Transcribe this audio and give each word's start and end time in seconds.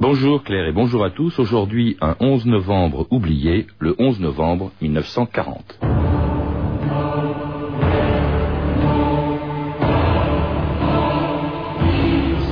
Bonjour 0.00 0.44
Claire 0.44 0.68
et 0.68 0.72
bonjour 0.72 1.04
à 1.04 1.10
tous. 1.10 1.40
Aujourd'hui, 1.40 1.96
un 2.00 2.14
11 2.20 2.46
novembre 2.46 3.08
oublié, 3.10 3.66
le 3.80 3.96
11 3.98 4.20
novembre 4.20 4.70
1940. 4.80 5.80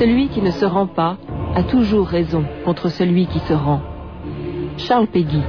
Celui 0.00 0.26
qui 0.30 0.42
ne 0.42 0.50
se 0.50 0.64
rend 0.64 0.88
pas 0.88 1.18
a 1.54 1.62
toujours 1.62 2.08
raison 2.08 2.44
contre 2.64 2.88
celui 2.88 3.28
qui 3.28 3.38
se 3.38 3.52
rend. 3.52 3.80
Charles 4.76 5.06
Péguy, 5.06 5.42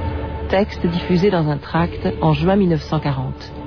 texte 0.50 0.86
diffusé 0.86 1.32
dans 1.32 1.48
un 1.48 1.58
tract 1.58 2.08
en 2.22 2.32
juin 2.32 2.54
1940. 2.54 3.57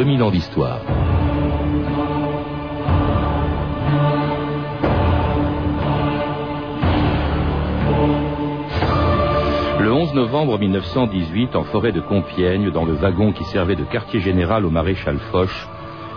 2000 0.00 0.22
ans 0.22 0.30
d'histoire. 0.30 0.80
Le 9.78 9.92
11 9.92 10.14
novembre 10.14 10.58
1918, 10.58 11.54
en 11.54 11.64
forêt 11.64 11.92
de 11.92 12.00
Compiègne, 12.00 12.70
dans 12.70 12.86
le 12.86 12.94
wagon 12.94 13.32
qui 13.32 13.44
servait 13.44 13.76
de 13.76 13.84
quartier 13.84 14.20
général 14.20 14.64
au 14.64 14.70
maréchal 14.70 15.18
Foch, 15.30 15.68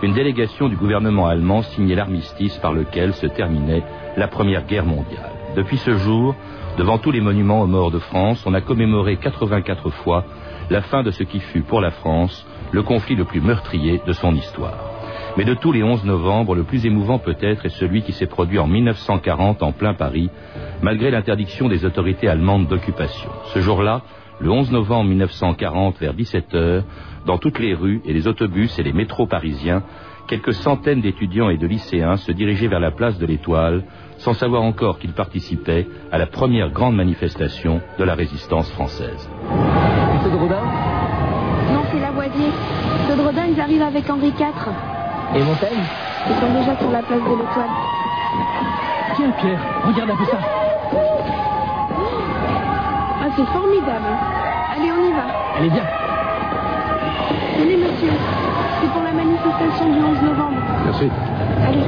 une 0.02 0.14
délégation 0.14 0.70
du 0.70 0.76
gouvernement 0.76 1.26
allemand 1.26 1.60
signait 1.60 1.94
l'armistice 1.94 2.56
par 2.56 2.72
lequel 2.72 3.12
se 3.12 3.26
terminait 3.26 3.84
la 4.16 4.28
Première 4.28 4.64
Guerre 4.64 4.86
mondiale. 4.86 5.32
Depuis 5.56 5.76
ce 5.76 5.90
jour, 5.98 6.34
devant 6.78 6.96
tous 6.96 7.10
les 7.10 7.20
monuments 7.20 7.60
aux 7.60 7.66
morts 7.66 7.90
de 7.90 7.98
France, 7.98 8.42
on 8.46 8.54
a 8.54 8.62
commémoré 8.62 9.18
84 9.18 9.90
fois 9.90 10.24
la 10.70 10.80
fin 10.80 11.02
de 11.02 11.10
ce 11.10 11.22
qui 11.22 11.40
fut 11.40 11.60
pour 11.60 11.82
la 11.82 11.90
France 11.90 12.46
le 12.74 12.82
conflit 12.82 13.14
le 13.14 13.24
plus 13.24 13.40
meurtrier 13.40 14.00
de 14.04 14.12
son 14.12 14.34
histoire. 14.34 14.90
Mais 15.36 15.44
de 15.44 15.54
tous 15.54 15.70
les 15.70 15.84
11 15.84 16.04
novembre, 16.04 16.56
le 16.56 16.64
plus 16.64 16.84
émouvant 16.86 17.18
peut-être 17.20 17.66
est 17.66 17.76
celui 17.80 18.02
qui 18.02 18.12
s'est 18.12 18.26
produit 18.26 18.58
en 18.58 18.66
1940 18.66 19.62
en 19.62 19.70
plein 19.70 19.94
Paris, 19.94 20.28
malgré 20.82 21.12
l'interdiction 21.12 21.68
des 21.68 21.84
autorités 21.84 22.28
allemandes 22.28 22.66
d'occupation. 22.66 23.30
Ce 23.52 23.60
jour-là, 23.60 24.02
le 24.40 24.50
11 24.50 24.72
novembre 24.72 25.08
1940, 25.10 26.00
vers 26.00 26.14
17h, 26.14 26.82
dans 27.26 27.38
toutes 27.38 27.60
les 27.60 27.74
rues 27.74 28.02
et 28.04 28.12
les 28.12 28.26
autobus 28.26 28.76
et 28.80 28.82
les 28.82 28.92
métros 28.92 29.28
parisiens, 29.28 29.84
quelques 30.26 30.54
centaines 30.54 31.00
d'étudiants 31.00 31.50
et 31.50 31.58
de 31.58 31.68
lycéens 31.68 32.16
se 32.16 32.32
dirigeaient 32.32 32.66
vers 32.66 32.80
la 32.80 32.90
place 32.90 33.18
de 33.20 33.26
l'Étoile, 33.26 33.84
sans 34.18 34.32
savoir 34.32 34.62
encore 34.62 34.98
qu'ils 34.98 35.12
participaient 35.12 35.86
à 36.10 36.18
la 36.18 36.26
première 36.26 36.70
grande 36.70 36.96
manifestation 36.96 37.80
de 37.98 38.04
la 38.04 38.16
résistance 38.16 38.70
française. 38.72 39.30
Ils 42.36 43.60
arrivent 43.60 43.82
avec 43.82 44.10
Henri 44.10 44.28
IV. 44.28 44.44
Et 45.34 45.42
Montaigne 45.42 45.84
Ils 46.28 46.34
sont 46.34 46.52
déjà 46.52 46.76
sur 46.78 46.90
la 46.90 47.02
place 47.02 47.20
de 47.20 47.30
l'Étoile. 47.30 47.70
Tiens, 49.16 49.30
Pierre, 49.38 49.60
regarde 49.86 50.10
un 50.10 50.16
peu 50.16 50.24
ça. 50.24 50.38
Ah, 53.20 53.28
c'est 53.36 53.46
formidable. 53.46 54.06
Allez, 54.74 54.90
on 54.92 55.08
y 55.08 55.12
va. 55.12 55.24
Allez, 55.56 55.68
viens. 55.68 55.84
Tenez, 57.58 57.76
monsieur. 57.76 58.10
C'est 58.80 58.90
pour 58.90 59.02
la 59.02 59.12
manifestation 59.12 59.92
du 59.92 59.98
11 59.98 60.22
novembre. 60.22 60.56
Merci. 60.84 61.10
Allez. 61.66 61.84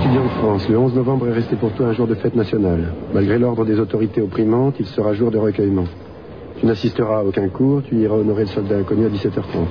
Étudiant 0.00 0.22
de 0.22 0.28
France, 0.40 0.68
le 0.68 0.78
11 0.78 0.94
novembre 0.94 1.28
est 1.28 1.32
resté 1.32 1.56
pour 1.56 1.72
toi 1.72 1.86
un 1.86 1.92
jour 1.92 2.06
de 2.06 2.14
fête 2.14 2.34
nationale. 2.36 2.92
Malgré 3.12 3.38
l'ordre 3.38 3.64
des 3.64 3.78
autorités 3.80 4.20
opprimantes, 4.20 4.76
il 4.78 4.86
sera 4.86 5.12
jour 5.14 5.30
de 5.30 5.38
recueillement. 5.38 5.84
Tu 6.62 6.68
n'assisteras 6.68 7.18
à 7.18 7.22
aucun 7.24 7.48
cours, 7.48 7.82
tu 7.82 7.96
iras 7.96 8.14
honorer 8.14 8.42
le 8.42 8.48
soldat 8.48 8.76
inconnu 8.78 9.06
à 9.06 9.08
17h30. 9.08 9.66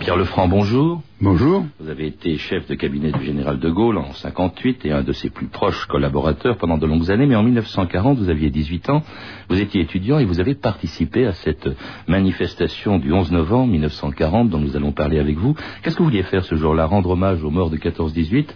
Pierre 0.00 0.16
Lefranc, 0.16 0.48
bonjour. 0.48 1.02
Bonjour. 1.20 1.66
Vous 1.78 1.90
avez 1.90 2.06
été 2.06 2.38
chef 2.38 2.66
de 2.66 2.74
cabinet 2.74 3.12
du 3.12 3.22
général 3.22 3.58
de 3.58 3.68
Gaulle 3.68 3.98
en 3.98 4.14
58 4.14 4.86
et 4.86 4.92
un 4.92 5.02
de 5.02 5.12
ses 5.12 5.28
plus 5.28 5.48
proches 5.48 5.84
collaborateurs 5.84 6.56
pendant 6.56 6.78
de 6.78 6.86
longues 6.86 7.10
années, 7.10 7.26
mais 7.26 7.36
en 7.36 7.42
1940, 7.42 8.16
vous 8.16 8.30
aviez 8.30 8.48
18 8.48 8.88
ans, 8.88 9.02
vous 9.50 9.60
étiez 9.60 9.82
étudiant 9.82 10.18
et 10.18 10.24
vous 10.24 10.40
avez 10.40 10.54
participé 10.54 11.26
à 11.26 11.34
cette 11.34 11.68
manifestation 12.06 12.98
du 12.98 13.12
11 13.12 13.30
novembre 13.30 13.72
1940 13.72 14.48
dont 14.48 14.58
nous 14.58 14.74
allons 14.74 14.92
parler 14.92 15.18
avec 15.18 15.36
vous. 15.36 15.54
Qu'est-ce 15.82 15.96
que 15.96 16.02
vous 16.02 16.08
vouliez 16.08 16.22
faire 16.22 16.46
ce 16.46 16.54
jour-là? 16.54 16.86
Rendre 16.86 17.10
hommage 17.10 17.44
aux 17.44 17.50
morts 17.50 17.68
de 17.68 17.76
14-18 17.76 18.46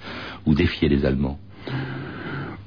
ou 0.46 0.54
défier 0.54 0.88
les 0.88 1.04
Allemands? 1.04 1.36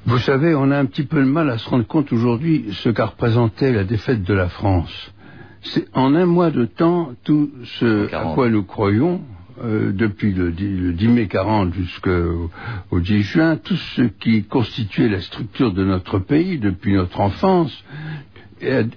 Vous 0.05 0.19
savez, 0.19 0.53
on 0.53 0.69
a 0.69 0.77
un 0.77 0.85
petit 0.85 1.03
peu 1.03 1.19
de 1.19 1.27
mal 1.27 1.49
à 1.49 1.57
se 1.57 1.67
rendre 1.67 1.87
compte 1.87 2.13
aujourd'hui 2.13 2.65
ce 2.73 2.89
qu'a 2.89 3.07
représenté 3.07 3.71
la 3.71 3.83
défaite 3.83 4.23
de 4.23 4.33
la 4.35 4.49
France. 4.49 5.11
C'est 5.61 5.87
en 5.93 6.13
un 6.13 6.27
mois 6.27 6.51
de 6.51 6.65
temps 6.65 7.13
tout 7.23 7.49
ce 7.79 8.13
à 8.13 8.33
quoi 8.35 8.49
nous 8.49 8.63
croyons, 8.63 9.21
euh, 9.63 9.91
depuis 9.91 10.31
le 10.31 10.51
10, 10.51 11.07
mai 11.07 11.27
40 11.27 11.73
jusqu'au 11.73 12.51
10 12.91 13.21
juin, 13.23 13.55
tout 13.57 13.75
ce 13.75 14.03
qui 14.03 14.43
constituait 14.43 15.09
la 15.09 15.21
structure 15.21 15.73
de 15.73 15.83
notre 15.83 16.19
pays 16.19 16.59
depuis 16.59 16.93
notre 16.93 17.19
enfance 17.19 17.83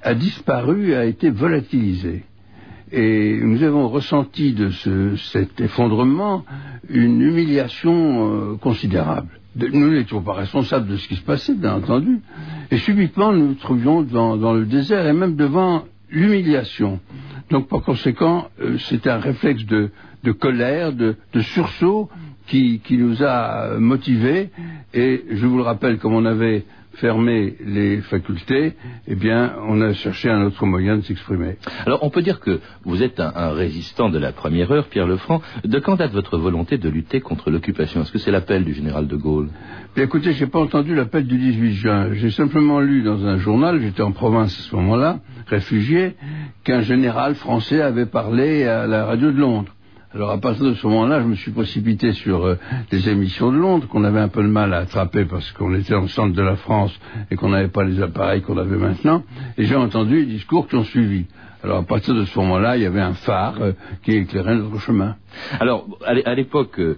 a, 0.03 0.15
disparu, 0.15 0.95
a 0.95 1.07
été 1.07 1.31
volatilisé. 1.31 2.25
Et 2.93 3.39
nous 3.43 3.63
avons 3.63 3.89
ressenti 3.89 4.53
de 4.53 4.71
cet 5.17 5.59
effondrement 5.61 6.45
une 6.91 7.21
humiliation 7.21 8.53
euh, 8.53 8.57
considérable 8.57 9.38
nous 9.59 9.91
n'étions 9.91 10.23
pas 10.23 10.35
responsables 10.35 10.89
de 10.89 10.97
ce 10.97 11.09
qui 11.09 11.17
se 11.17 11.23
passait, 11.23 11.55
bien 11.55 11.75
entendu. 11.75 12.21
Et 12.71 12.79
subitement, 12.79 13.33
nous 13.33 13.49
nous 13.49 13.55
trouvions 13.55 14.03
dans, 14.03 14.53
le 14.53 14.67
désert 14.67 15.07
et 15.07 15.13
même 15.13 15.37
devant 15.37 15.85
l'humiliation. 16.11 17.01
Donc, 17.51 17.69
par 17.69 17.83
conséquent, 17.83 18.49
euh, 18.61 18.77
c'était 18.79 19.11
un 19.11 19.19
réflexe 19.19 19.65
de, 19.65 19.91
colère, 20.33 20.93
de, 20.93 21.17
sursaut 21.41 22.09
qui, 22.47 22.81
nous 22.91 23.23
a 23.23 23.79
motivés. 23.79 24.51
Et 24.95 25.25
je 25.31 25.47
vous 25.47 25.57
le 25.57 25.63
rappelle, 25.63 25.99
comme 25.99 26.15
on 26.15 26.25
avait 26.25 26.65
fermer 27.01 27.57
les 27.65 28.01
facultés, 28.03 28.75
eh 29.07 29.15
bien, 29.15 29.55
on 29.67 29.81
a 29.81 29.93
cherché 29.93 30.29
un 30.29 30.43
autre 30.43 30.67
moyen 30.67 30.97
de 30.97 31.03
s'exprimer. 31.03 31.57
Alors, 31.87 32.01
on 32.03 32.11
peut 32.11 32.23
dire 32.23 32.41
que 32.41 32.61
vous 32.85 33.03
êtes 33.03 33.21
un, 33.21 33.51
résistant 33.51 34.09
de 34.09 34.19
la 34.19 34.33
première 34.33 34.71
heure, 34.71 34.87
Pierre 34.89 35.07
Lefranc. 35.07 35.41
De 35.65 35.79
quand 35.79 35.97
date 35.97 36.13
votre 36.13 36.39
volonté 36.39 36.79
de 36.79 36.89
lutter 36.89 37.21
contre 37.21 37.51
l'occupation? 37.51 38.03
Est-ce 38.03 38.13
que 38.13 38.19
c'est 38.19 38.31
l'appel 38.31 38.65
du 38.65 38.75
général 38.75 39.07
de 39.07 39.17
Gaulle? 39.17 39.49
Bien, 39.95 40.05
Écoutez, 40.05 40.33
j'ai 40.33 40.47
pas 40.47 40.61
entendu 40.61 40.95
l'appel 40.95 41.27
du 41.27 41.39
18 41.39 41.73
juin. 41.73 42.13
J'ai 42.13 42.31
simplement 42.31 42.81
lu 42.81 43.03
dans 43.03 43.25
un 43.27 43.39
journal, 43.39 43.81
j'étais 43.81 44.03
en 44.03 44.13
province 44.13 44.59
à 44.59 44.63
ce 44.63 44.77
moment-là, 44.77 45.21
réfugié, 45.47 46.17
qu'un 46.65 46.83
général 46.83 47.35
français 47.35 47.81
avait 47.81 48.07
parlé 48.07 48.65
à 48.65 48.87
la 48.87 49.07
radio 49.07 49.31
de 49.31 49.39
Londres. 49.39 49.73
Alors 50.15 50.31
à 50.31 50.39
partir 50.39 50.65
de 50.65 50.73
ce 50.73 50.87
moment-là, 50.87 51.21
je 51.21 51.27
me 51.27 51.35
suis 51.35 51.51
précipité 51.51 52.13
sur 52.13 52.47
euh, 52.47 52.59
les 52.91 53.11
émissions 53.11 53.53
de 53.53 53.59
Londres 53.59 53.87
qu'on 53.89 54.05
avait 54.05 54.21
un 54.21 54.29
peu 54.29 54.43
de 54.43 54.49
mal 54.49 54.73
à 54.73 54.79
attraper 54.79 55.27
parce 55.27 55.53
qu'on 55.53 55.75
était 55.75 55.95
en 55.95 56.07
centre 56.07 56.35
de 56.35 56.41
la 56.41 56.57
France 56.57 56.99
et 57.31 57.37
qu'on 57.37 57.51
n'avait 57.51 57.69
pas 57.69 57.85
les 57.85 58.01
appareils 58.01 58.41
qu'on 58.41 58.57
avait 58.57 58.79
maintenant. 58.79 59.23
Et 59.59 59.65
j'ai 59.65 59.77
entendu 59.77 60.21
les 60.21 60.25
discours 60.25 60.67
qui 60.67 60.77
ont 60.77 60.85
suivi. 60.85 61.27
Alors 61.63 61.81
à 61.81 61.83
partir 61.83 62.15
de 62.15 62.25
ce 62.25 62.39
moment-là, 62.39 62.79
il 62.79 62.85
y 62.85 62.87
avait 62.87 63.03
un 63.03 63.13
phare 63.13 63.61
euh, 63.61 63.73
qui 64.03 64.13
éclairait 64.13 64.57
notre 64.57 64.81
chemin. 64.81 65.17
Alors 65.61 65.87
à 66.07 66.35
l'époque, 66.35 66.81
euh, 66.81 66.97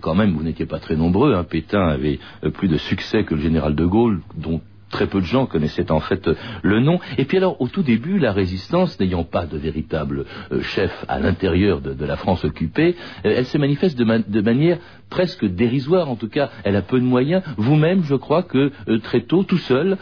quand 0.00 0.16
même, 0.16 0.32
vous 0.32 0.42
n'étiez 0.42 0.66
pas 0.66 0.80
très 0.80 0.96
nombreux. 0.96 1.34
Hein. 1.34 1.44
Pétain 1.44 1.86
avait 1.86 2.18
plus 2.54 2.66
de 2.66 2.76
succès 2.76 3.22
que 3.22 3.36
le 3.36 3.40
général 3.40 3.76
de 3.76 3.84
Gaulle, 3.86 4.20
dont 4.36 4.60
très 4.90 5.06
peu 5.06 5.20
de 5.20 5.26
gens 5.26 5.46
connaissaient 5.46 5.90
en 5.90 6.00
fait 6.00 6.28
le 6.62 6.80
nom. 6.80 6.98
Et 7.16 7.24
puis 7.24 7.36
alors, 7.36 7.60
au 7.60 7.68
tout 7.68 7.82
début, 7.82 8.18
la 8.18 8.32
résistance, 8.32 8.98
n'ayant 9.00 9.24
pas 9.24 9.46
de 9.46 9.56
véritable 9.56 10.24
euh, 10.52 10.60
chef 10.62 11.04
à 11.08 11.18
l'intérieur 11.18 11.80
de, 11.80 12.04
la 12.04 12.16
France 12.16 12.44
occupée, 12.44 12.96
euh, 13.24 13.34
elle 13.36 13.46
se 13.46 13.58
manifeste 13.58 13.98
de, 13.98 14.40
manière 14.40 14.78
presque 15.10 15.44
dérisoire. 15.44 16.10
En 16.10 16.16
tout 16.16 16.28
cas, 16.28 16.50
elle 16.64 16.76
a 16.76 16.82
peu 16.82 16.98
de 16.98 17.04
moyens. 17.04 17.42
Vous-même, 17.56 18.02
je 18.04 18.14
crois 18.14 18.42
que 18.42 18.70
euh, 18.88 18.98
très 18.98 19.22
tôt, 19.22 19.42
tout 19.42 19.58
seul, 19.58 19.96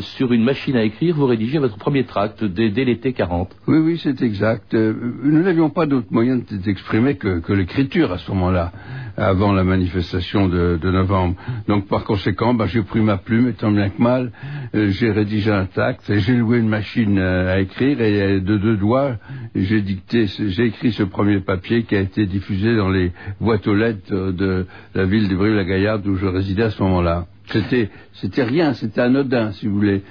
sur 0.00 0.32
une 0.32 0.44
machine 0.44 0.76
à 0.76 0.82
écrire, 0.82 1.14
vous 1.14 1.26
rédigez 1.26 1.58
votre 1.58 1.76
premier 1.76 2.04
tract 2.04 2.44
dès, 2.44 2.84
l'été 2.84 3.12
40. 3.12 3.54
Oui, 3.66 3.78
oui, 3.78 4.00
c'est 4.02 4.20
exact. 4.22 4.74
nous 4.74 5.42
n'avions 5.42 5.70
pas 5.70 5.86
d'autre 5.86 6.08
moyen 6.10 6.40
d'exprimer 6.50 7.16
que, 7.16 7.40
que 7.40 7.52
l'écriture 7.52 8.12
à 8.12 8.18
ce 8.18 8.30
moment-là 8.32 8.72
avant 9.16 9.52
la 9.52 9.64
manifestation 9.64 10.48
de, 10.48 10.78
novembre. 10.82 11.36
Donc 11.68 11.86
par 11.88 12.04
conséquent, 12.04 12.54
bah, 12.54 12.66
j'ai 12.66 12.82
pris 12.82 13.00
ma 13.00 13.16
plume, 13.16 13.48
étant 13.48 13.70
bien 13.70 13.88
que 13.88 14.00
mal, 14.00 14.32
euh, 14.74 14.90
j'ai 14.90 15.10
rédigé 15.10 15.50
un 15.50 15.66
tact, 15.66 16.08
et 16.10 16.20
j'ai 16.20 16.34
loué 16.34 16.58
une 16.58 16.68
machine 16.68 17.18
euh, 17.18 17.54
à 17.54 17.60
écrire, 17.60 18.00
et 18.00 18.22
euh, 18.22 18.40
de 18.40 18.56
deux 18.56 18.76
doigts, 18.76 19.16
j'ai 19.54 19.80
dicté, 19.80 20.26
j'ai 20.26 20.66
écrit 20.66 20.92
ce 20.92 21.02
premier 21.02 21.40
papier 21.40 21.84
qui 21.84 21.96
a 21.96 22.00
été 22.00 22.26
diffusé 22.26 22.76
dans 22.76 22.88
les 22.88 23.12
boîtes 23.40 23.66
aux 23.66 23.74
lettres 23.74 24.32
de 24.32 24.66
la 24.94 25.04
ville 25.04 25.28
de 25.28 25.36
Brive-la-Gaillarde 25.36 26.06
où 26.06 26.16
je 26.16 26.26
résidais 26.26 26.64
à 26.64 26.70
ce 26.70 26.82
moment-là. 26.82 27.26
C'était, 27.46 27.90
c'était 28.14 28.42
rien, 28.42 28.72
c'était 28.72 29.02
anodin, 29.02 29.52
si 29.52 29.66
vous 29.66 29.74
voulez. 29.74 30.02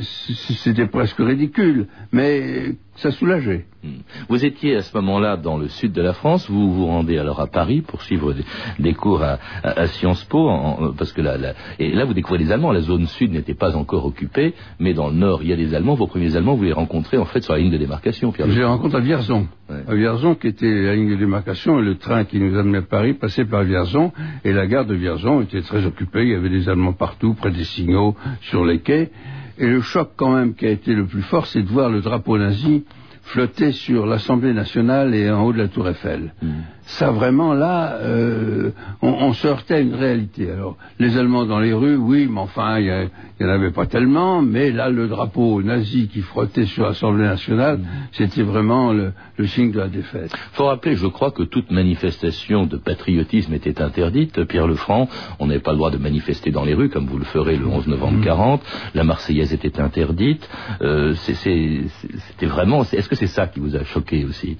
C'était 0.00 0.86
presque 0.86 1.18
ridicule, 1.18 1.86
mais 2.10 2.74
ça 2.96 3.10
soulageait. 3.10 3.64
Hmm. 3.82 4.00
Vous 4.28 4.44
étiez 4.44 4.76
à 4.76 4.82
ce 4.82 4.96
moment-là 4.98 5.36
dans 5.36 5.56
le 5.56 5.68
sud 5.68 5.92
de 5.92 6.02
la 6.02 6.12
France, 6.12 6.48
vous 6.48 6.72
vous 6.72 6.86
rendez 6.86 7.18
alors 7.18 7.40
à 7.40 7.46
Paris 7.46 7.80
pour 7.80 8.02
suivre 8.02 8.34
des, 8.78 8.94
cours 8.94 9.22
à, 9.22 9.38
Sciences 9.86 10.24
Po, 10.24 10.50
parce 10.96 11.12
que 11.12 11.22
là, 11.22 11.36
et 11.78 11.90
là 11.90 12.04
vous 12.04 12.14
découvrez 12.14 12.38
les 12.38 12.52
Allemands, 12.52 12.70
la 12.70 12.80
zone 12.80 13.06
sud 13.06 13.32
n'était 13.32 13.54
pas 13.54 13.76
encore 13.76 14.04
occupée, 14.04 14.54
mais 14.78 14.92
dans 14.92 15.08
le 15.08 15.14
nord 15.14 15.42
il 15.42 15.48
y 15.48 15.52
a 15.52 15.56
des 15.56 15.74
Allemands, 15.74 15.94
vos 15.94 16.06
premiers 16.06 16.36
Allemands 16.36 16.54
vous 16.54 16.64
les 16.64 16.72
rencontrez 16.72 17.16
en 17.16 17.24
fait 17.24 17.42
sur 17.42 17.54
la 17.54 17.60
ligne 17.60 17.72
de 17.72 17.78
démarcation, 17.78 18.30
Pierre. 18.30 18.48
Je 18.50 18.58
les 18.58 18.64
rencontre 18.64 18.96
à 18.96 19.00
Vierzon, 19.00 19.48
à 19.68 19.94
Vierzon 19.94 20.34
qui 20.34 20.48
était 20.48 20.70
la 20.70 20.94
ligne 20.94 21.10
de 21.10 21.16
démarcation, 21.16 21.80
et 21.80 21.82
le 21.82 21.96
train 21.96 22.24
qui 22.24 22.38
nous 22.38 22.56
amenait 22.56 22.78
à 22.78 22.82
Paris 22.82 23.14
passait 23.14 23.46
par 23.46 23.64
Vierzon, 23.64 24.12
et 24.44 24.52
la 24.52 24.66
gare 24.66 24.84
de 24.84 24.94
Vierzon 24.94 25.40
était 25.40 25.62
très 25.62 25.84
occupée, 25.86 26.22
il 26.22 26.28
y 26.28 26.34
avait 26.34 26.50
des 26.50 26.68
Allemands 26.68 26.92
partout, 26.92 27.34
près 27.34 27.50
des 27.50 27.64
signaux, 27.64 28.14
sur 28.42 28.64
les 28.64 28.80
quais, 28.80 29.10
et 29.58 29.66
le 29.66 29.80
choc 29.80 30.12
quand 30.16 30.34
même 30.34 30.54
qui 30.54 30.66
a 30.66 30.70
été 30.70 30.94
le 30.94 31.06
plus 31.06 31.22
fort, 31.22 31.46
c'est 31.46 31.62
de 31.62 31.68
voir 31.68 31.90
le 31.90 32.00
drapeau 32.00 32.38
nazi 32.38 32.84
flotter 33.22 33.72
sur 33.72 34.06
l'Assemblée 34.06 34.52
nationale 34.52 35.14
et 35.14 35.30
en 35.30 35.44
haut 35.44 35.52
de 35.52 35.58
la 35.58 35.68
Tour 35.68 35.88
Eiffel. 35.88 36.34
Mm 36.42 36.48
ça 36.84 37.10
vraiment 37.10 37.54
là, 37.54 37.98
euh, 38.00 38.70
on, 39.02 39.08
on, 39.08 39.32
à 39.32 39.78
une 39.78 39.94
réalité. 39.94 40.50
Alors, 40.50 40.76
les 40.98 41.16
Allemands 41.16 41.46
dans 41.46 41.60
les 41.60 41.72
rues, 41.72 41.96
oui, 41.96 42.28
mais 42.30 42.40
enfin, 42.40 42.78
il 42.80 43.08
n'y 43.40 43.46
en 43.46 43.52
avait 43.52 43.70
pas 43.70 43.86
tellement, 43.86 44.42
mais 44.42 44.70
là, 44.72 44.90
le 44.90 45.08
drapeau 45.08 45.62
nazi 45.62 46.08
qui 46.08 46.20
frottait 46.20 46.66
sur 46.66 46.84
l'Assemblée 46.84 47.24
nationale, 47.24 47.78
mm. 47.78 47.86
c'était 48.12 48.42
vraiment 48.42 48.92
le, 48.92 49.12
signe 49.44 49.70
de 49.70 49.78
la 49.78 49.88
défaite. 49.88 50.32
Il 50.32 50.56
faut 50.56 50.66
rappeler, 50.66 50.96
je 50.96 51.06
crois, 51.06 51.30
que 51.30 51.42
toute 51.42 51.70
manifestation 51.70 52.66
de 52.66 52.76
patriotisme 52.76 53.54
était 53.54 53.80
interdite. 53.80 54.44
Pierre 54.44 54.66
Lefranc, 54.66 55.08
on 55.38 55.46
n'avait 55.46 55.60
pas 55.60 55.72
le 55.72 55.78
droit 55.78 55.90
de 55.90 55.98
manifester 55.98 56.50
dans 56.50 56.64
les 56.64 56.74
rues, 56.74 56.90
comme 56.90 57.06
vous 57.06 57.18
le 57.18 57.24
ferez 57.24 57.56
le 57.56 57.66
11 57.66 57.86
novembre 57.86 58.24
40. 58.24 58.62
Mm. 58.62 58.66
La 58.94 59.04
Marseillaise 59.04 59.52
était 59.52 59.80
interdite. 59.80 60.48
Euh, 60.80 61.14
c'était 61.14 62.46
vraiment... 62.46 62.82
Est-ce 62.82 63.08
que 63.08 63.16
c'est 63.16 63.26
ça 63.26 63.46
qui 63.46 63.60
vous 63.60 63.76
a 63.76 63.84
choqué 63.84 64.24
aussi? 64.24 64.56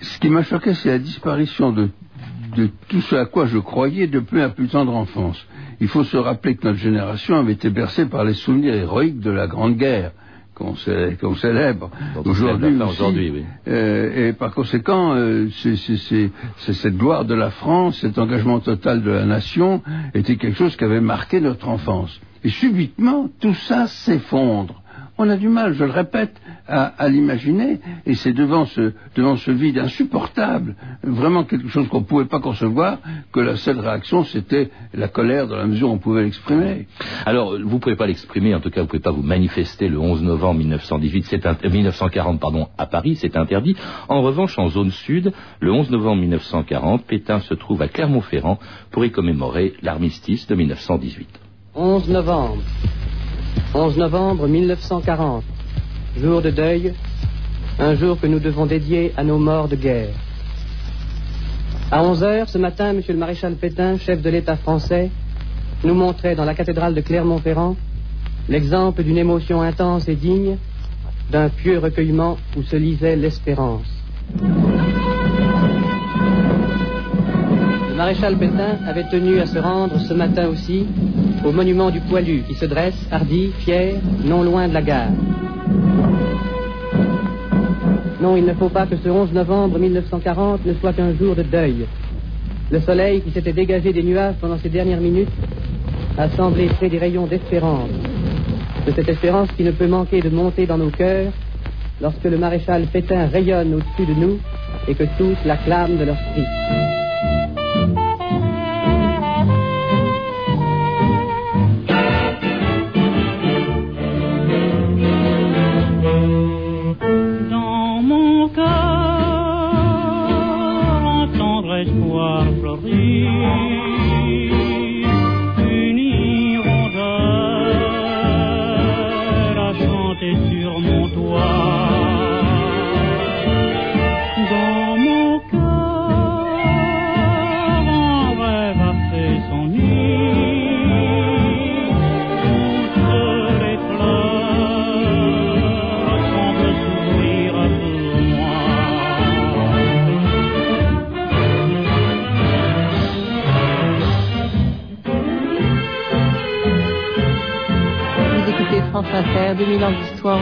Ce 0.00 0.18
qui 0.18 0.28
m'a 0.28 0.42
choqué, 0.42 0.74
c'est 0.74 0.90
la 0.90 0.98
disparition 0.98 1.72
de, 1.72 1.90
tout 2.88 3.00
ce 3.00 3.16
à 3.16 3.26
quoi 3.26 3.46
je 3.46 3.58
croyais 3.58 4.06
depuis 4.06 4.38
ma 4.38 4.48
plus 4.48 4.68
tendre 4.68 4.94
enfance. 4.94 5.44
Il 5.80 5.88
faut 5.88 6.04
se 6.04 6.16
rappeler 6.16 6.56
que 6.56 6.66
notre 6.66 6.78
génération 6.78 7.36
avait 7.36 7.52
été 7.52 7.70
bercée 7.70 8.06
par 8.06 8.24
les 8.24 8.34
souvenirs 8.34 8.74
héroïques 8.74 9.20
de 9.20 9.30
la 9.30 9.46
Grande 9.46 9.76
Guerre 9.76 10.12
qu'on 10.54 10.74
célèbre 11.34 11.90
aujourd'hui. 12.24 13.30
Oui. 13.30 13.44
Euh, 13.68 14.28
et 14.28 14.32
par 14.32 14.54
conséquent, 14.54 15.12
euh, 15.14 15.48
c'est 15.50 16.72
cette 16.72 16.96
gloire 16.96 17.26
de 17.26 17.34
la 17.34 17.50
France, 17.50 17.98
cet 17.98 18.18
engagement 18.18 18.60
total 18.60 19.02
de 19.02 19.10
la 19.10 19.26
nation, 19.26 19.82
était 20.14 20.36
quelque 20.36 20.56
chose 20.56 20.74
qui 20.76 20.84
avait 20.84 21.02
marqué 21.02 21.42
notre 21.42 21.68
enfance. 21.68 22.18
Et 22.42 22.48
subitement, 22.48 23.28
tout 23.38 23.54
ça 23.54 23.86
s'effondre 23.86 24.82
on 25.18 25.28
a 25.30 25.36
du 25.36 25.48
mal, 25.48 25.74
je 25.74 25.84
le 25.84 25.90
répète, 25.90 26.34
à, 26.68 27.08
l'imaginer, 27.08 27.78
et 28.06 28.14
c'est 28.14 28.32
devant 28.32 28.64
ce, 28.64 28.92
devant 29.14 29.36
ce 29.36 29.50
vide 29.50 29.78
insupportable, 29.78 30.74
vraiment 31.02 31.44
quelque 31.44 31.68
chose 31.68 31.86
qu'on 31.88 32.00
ne 32.00 32.04
pouvait 32.04 32.24
pas 32.24 32.40
concevoir, 32.40 32.98
que 33.32 33.40
la 33.40 33.56
seule 33.56 33.78
réaction 33.78 34.24
c'était 34.24 34.70
la 34.92 35.08
colère 35.08 35.46
dans 35.46 35.56
la 35.56 35.66
mesure 35.66 35.90
où 35.90 35.92
on 35.92 35.98
pouvait 35.98 36.24
l'exprimer. 36.24 36.88
Alors, 37.24 37.52
vous 37.52 37.74
ne 37.74 37.78
pouvez 37.78 37.96
pas 37.96 38.06
l'exprimer, 38.06 38.54
en 38.54 38.60
tout 38.60 38.70
cas 38.70 38.80
vous 38.80 38.86
ne 38.86 38.90
pouvez 38.90 39.02
pas 39.02 39.12
vous 39.12 39.22
manifester 39.22 39.88
le 39.88 39.98
11 39.98 40.22
novembre 40.22 40.58
1918, 40.58 41.36
1940 41.70 42.40
pardon, 42.40 42.68
à 42.76 42.86
Paris, 42.86 43.16
c'est 43.16 43.36
interdit. 43.36 43.76
En 44.08 44.22
revanche, 44.22 44.58
en 44.58 44.68
zone 44.68 44.90
sud, 44.90 45.32
le 45.60 45.72
11 45.72 45.90
novembre 45.90 46.22
1940, 46.22 47.04
Pétain 47.04 47.40
se 47.40 47.54
trouve 47.54 47.80
à 47.82 47.88
Clermont-Ferrand 47.88 48.58
pour 48.90 49.04
y 49.04 49.10
commémorer 49.10 49.74
l'armistice 49.82 50.46
de 50.46 50.54
1918. 50.54 51.28
11 51.74 52.08
novembre. 52.08 52.62
11 53.78 53.98
novembre 53.98 54.48
1940, 54.48 55.44
jour 56.18 56.40
de 56.40 56.48
deuil, 56.48 56.94
un 57.78 57.94
jour 57.94 58.18
que 58.18 58.26
nous 58.26 58.38
devons 58.38 58.64
dédier 58.64 59.12
à 59.18 59.22
nos 59.22 59.36
morts 59.36 59.68
de 59.68 59.76
guerre. 59.76 60.14
À 61.90 62.02
11 62.02 62.22
heures 62.22 62.48
ce 62.48 62.56
matin, 62.56 62.94
Monsieur 62.94 63.12
le 63.12 63.18
maréchal 63.18 63.54
Pétain, 63.56 63.98
chef 63.98 64.22
de 64.22 64.30
l'État 64.30 64.56
français, 64.56 65.10
nous 65.84 65.92
montrait 65.92 66.34
dans 66.34 66.46
la 66.46 66.54
cathédrale 66.54 66.94
de 66.94 67.02
Clermont-Ferrand 67.02 67.76
l'exemple 68.48 69.02
d'une 69.02 69.18
émotion 69.18 69.60
intense 69.60 70.08
et 70.08 70.16
digne 70.16 70.56
d'un 71.30 71.50
pieux 71.50 71.78
recueillement 71.78 72.38
où 72.56 72.62
se 72.62 72.76
lisait 72.76 73.14
l'espérance. 73.14 73.92
Maréchal 78.06 78.36
Pétain 78.36 78.78
avait 78.86 79.08
tenu 79.10 79.40
à 79.40 79.46
se 79.46 79.58
rendre 79.58 79.98
ce 79.98 80.14
matin 80.14 80.46
aussi 80.46 80.86
au 81.44 81.50
monument 81.50 81.90
du 81.90 81.98
poilu 81.98 82.44
qui 82.46 82.54
se 82.54 82.64
dresse, 82.64 82.94
hardi, 83.10 83.50
fier, 83.58 83.96
non 84.24 84.44
loin 84.44 84.68
de 84.68 84.74
la 84.74 84.80
gare. 84.80 85.10
Non, 88.20 88.36
il 88.36 88.44
ne 88.44 88.54
faut 88.54 88.68
pas 88.68 88.86
que 88.86 88.96
ce 88.96 89.08
11 89.08 89.32
novembre 89.32 89.80
1940 89.80 90.64
ne 90.64 90.74
soit 90.74 90.92
qu'un 90.92 91.14
jour 91.16 91.34
de 91.34 91.42
deuil. 91.42 91.84
Le 92.70 92.80
soleil 92.80 93.22
qui 93.22 93.32
s'était 93.32 93.52
dégagé 93.52 93.92
des 93.92 94.04
nuages 94.04 94.36
pendant 94.40 94.58
ces 94.58 94.68
dernières 94.68 95.00
minutes 95.00 95.32
a 96.16 96.28
semblé 96.28 96.66
près 96.66 96.88
des 96.88 96.98
rayons 96.98 97.26
d'espérance. 97.26 97.90
De 98.86 98.92
cette 98.92 99.08
espérance 99.08 99.48
qui 99.56 99.64
ne 99.64 99.72
peut 99.72 99.88
manquer 99.88 100.20
de 100.20 100.30
monter 100.30 100.64
dans 100.64 100.78
nos 100.78 100.90
cœurs 100.90 101.32
lorsque 102.00 102.22
le 102.22 102.38
maréchal 102.38 102.86
Pétain 102.92 103.26
rayonne 103.26 103.74
au-dessus 103.74 104.14
de 104.14 104.20
nous 104.20 104.38
et 104.86 104.94
que 104.94 105.04
tous 105.18 105.36
l'acclament 105.44 105.98
de 105.98 106.04
leur 106.04 106.18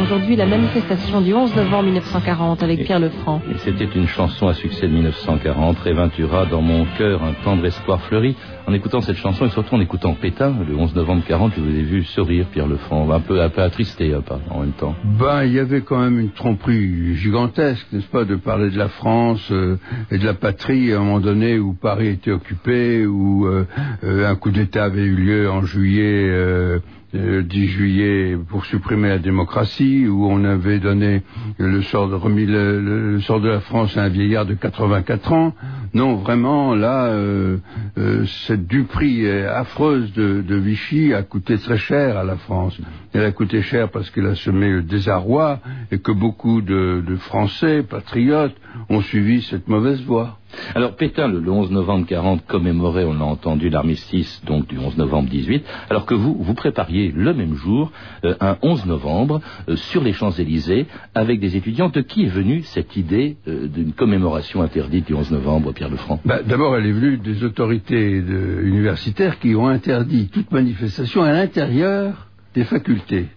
aujourd'hui 0.02 0.36
la 0.36 0.46
manifestation 0.46 1.20
du 1.20 1.34
11 1.34 1.54
novembre 1.56 1.84
1940 1.84 2.62
avec 2.62 2.84
Pierre 2.84 3.00
Lefranc. 3.00 3.40
Et 3.50 3.58
c'était 3.58 3.88
une 3.94 4.06
chanson 4.06 4.48
à 4.48 4.54
succès 4.54 4.88
de 4.88 4.92
1940, 4.92 5.78
Réventura 5.78 6.46
dans 6.46 6.62
mon 6.62 6.86
cœur, 6.96 7.22
un 7.22 7.32
tendre 7.44 7.64
espoir 7.66 8.00
fleuri. 8.02 8.36
En 8.66 8.72
écoutant 8.72 9.02
cette 9.02 9.16
chanson 9.16 9.44
et 9.44 9.50
surtout 9.50 9.74
en 9.74 9.80
écoutant 9.80 10.14
Pétain, 10.14 10.54
le 10.66 10.74
11 10.74 10.94
novembre 10.94 11.22
40, 11.28 11.52
je 11.54 11.60
vous 11.60 11.68
ai 11.68 11.82
vu 11.82 12.02
sourire, 12.02 12.46
Pierre 12.46 12.66
Lefranc, 12.66 13.10
un 13.12 13.20
peu, 13.20 13.42
un 13.42 13.50
peu 13.50 13.60
attristé 13.60 14.14
en 14.50 14.60
même 14.60 14.72
temps. 14.72 14.94
Ben, 15.18 15.44
il 15.44 15.52
y 15.52 15.58
avait 15.58 15.82
quand 15.82 15.98
même 15.98 16.18
une 16.18 16.30
tromperie 16.30 17.14
gigantesque, 17.16 17.86
n'est-ce 17.92 18.06
pas, 18.06 18.24
de 18.24 18.36
parler 18.36 18.70
de 18.70 18.78
la 18.78 18.88
France 18.88 19.46
euh, 19.50 19.76
et 20.10 20.16
de 20.16 20.24
la 20.24 20.32
patrie 20.32 20.94
à 20.94 20.96
un 20.96 21.00
moment 21.00 21.20
donné 21.20 21.58
où 21.58 21.74
Paris 21.74 22.08
était 22.08 22.30
occupé, 22.30 23.06
où 23.06 23.46
euh, 23.46 23.66
euh, 24.02 24.30
un 24.30 24.34
coup 24.34 24.50
d'État 24.50 24.84
avait 24.84 25.04
eu 25.04 25.14
lieu 25.14 25.50
en 25.50 25.60
juillet 25.62 26.80
10 27.14 27.66
juillet 27.68 28.36
pour 28.48 28.64
supprimer 28.64 29.08
la 29.08 29.18
démocratie, 29.18 30.06
où 30.08 30.26
on 30.26 30.42
avait 30.44 30.80
donné 30.80 31.22
le 31.58 31.82
sort 31.82 32.08
de, 32.08 32.14
remis 32.14 32.46
le, 32.46 33.20
sort 33.20 33.40
de 33.40 33.48
la 33.48 33.60
France 33.60 33.96
à 33.96 34.04
un 34.04 34.08
vieillard 34.08 34.46
de 34.46 34.54
84 34.54 35.32
ans. 35.32 35.54
Non, 35.94 36.16
vraiment, 36.16 36.74
là, 36.74 37.06
euh, 37.06 37.58
euh, 37.98 38.24
cette 38.54 38.68
duperie 38.68 39.28
affreuse 39.28 40.12
de, 40.12 40.54
Vichy 40.54 41.12
a 41.12 41.24
coûté 41.24 41.58
très 41.58 41.76
cher 41.76 42.16
à 42.16 42.22
la 42.22 42.36
France. 42.36 42.78
Elle 43.12 43.24
a 43.24 43.32
coûté 43.32 43.62
cher 43.62 43.90
parce 43.90 44.08
qu'elle 44.10 44.26
a 44.26 44.36
semé 44.36 44.70
le 44.70 44.82
désarroi 44.82 45.58
et 45.90 45.98
que 45.98 46.12
beaucoup 46.12 46.62
de 46.62 47.16
Français, 47.18 47.82
patriotes, 47.82 48.54
ont 48.88 49.00
suivi 49.00 49.42
cette 49.42 49.66
mauvaise 49.66 50.00
voie. 50.02 50.38
Alors 50.74 50.96
Pétain, 50.96 51.28
le 51.28 51.50
11 51.50 51.70
novembre 51.70 52.06
40, 52.06 52.46
commémorait, 52.46 53.04
on 53.04 53.14
l'a 53.14 53.24
entendu, 53.24 53.68
l'armistice 53.70 54.42
donc 54.44 54.66
du 54.66 54.78
11 54.78 54.96
novembre 54.96 55.28
18, 55.28 55.64
alors 55.90 56.06
que 56.06 56.14
vous, 56.14 56.36
vous 56.38 56.54
prépariez 56.54 57.12
le 57.14 57.34
même 57.34 57.54
jour, 57.54 57.92
euh, 58.24 58.34
un 58.40 58.56
11 58.62 58.86
novembre, 58.86 59.40
euh, 59.68 59.76
sur 59.76 60.02
les 60.02 60.12
Champs-Élysées, 60.12 60.86
avec 61.14 61.40
des 61.40 61.56
étudiants. 61.56 61.88
De 61.88 62.00
qui 62.00 62.24
est 62.24 62.28
venue 62.28 62.62
cette 62.62 62.96
idée 62.96 63.36
euh, 63.46 63.68
d'une 63.68 63.92
commémoration 63.92 64.62
interdite 64.62 65.06
du 65.06 65.14
11 65.14 65.30
novembre, 65.32 65.72
Pierre 65.72 65.90
Lefranc? 65.90 66.20
Bah, 66.24 66.42
D'abord, 66.42 66.76
elle 66.76 66.86
est 66.86 66.92
venue 66.92 67.18
des 67.18 67.44
autorités 67.44 68.22
universitaires 68.62 69.38
qui 69.38 69.54
ont 69.54 69.68
interdit 69.68 70.28
toute 70.28 70.50
manifestation 70.50 71.22
à 71.22 71.32
l'intérieur 71.32 72.28
des 72.54 72.64
facultés. 72.64 73.28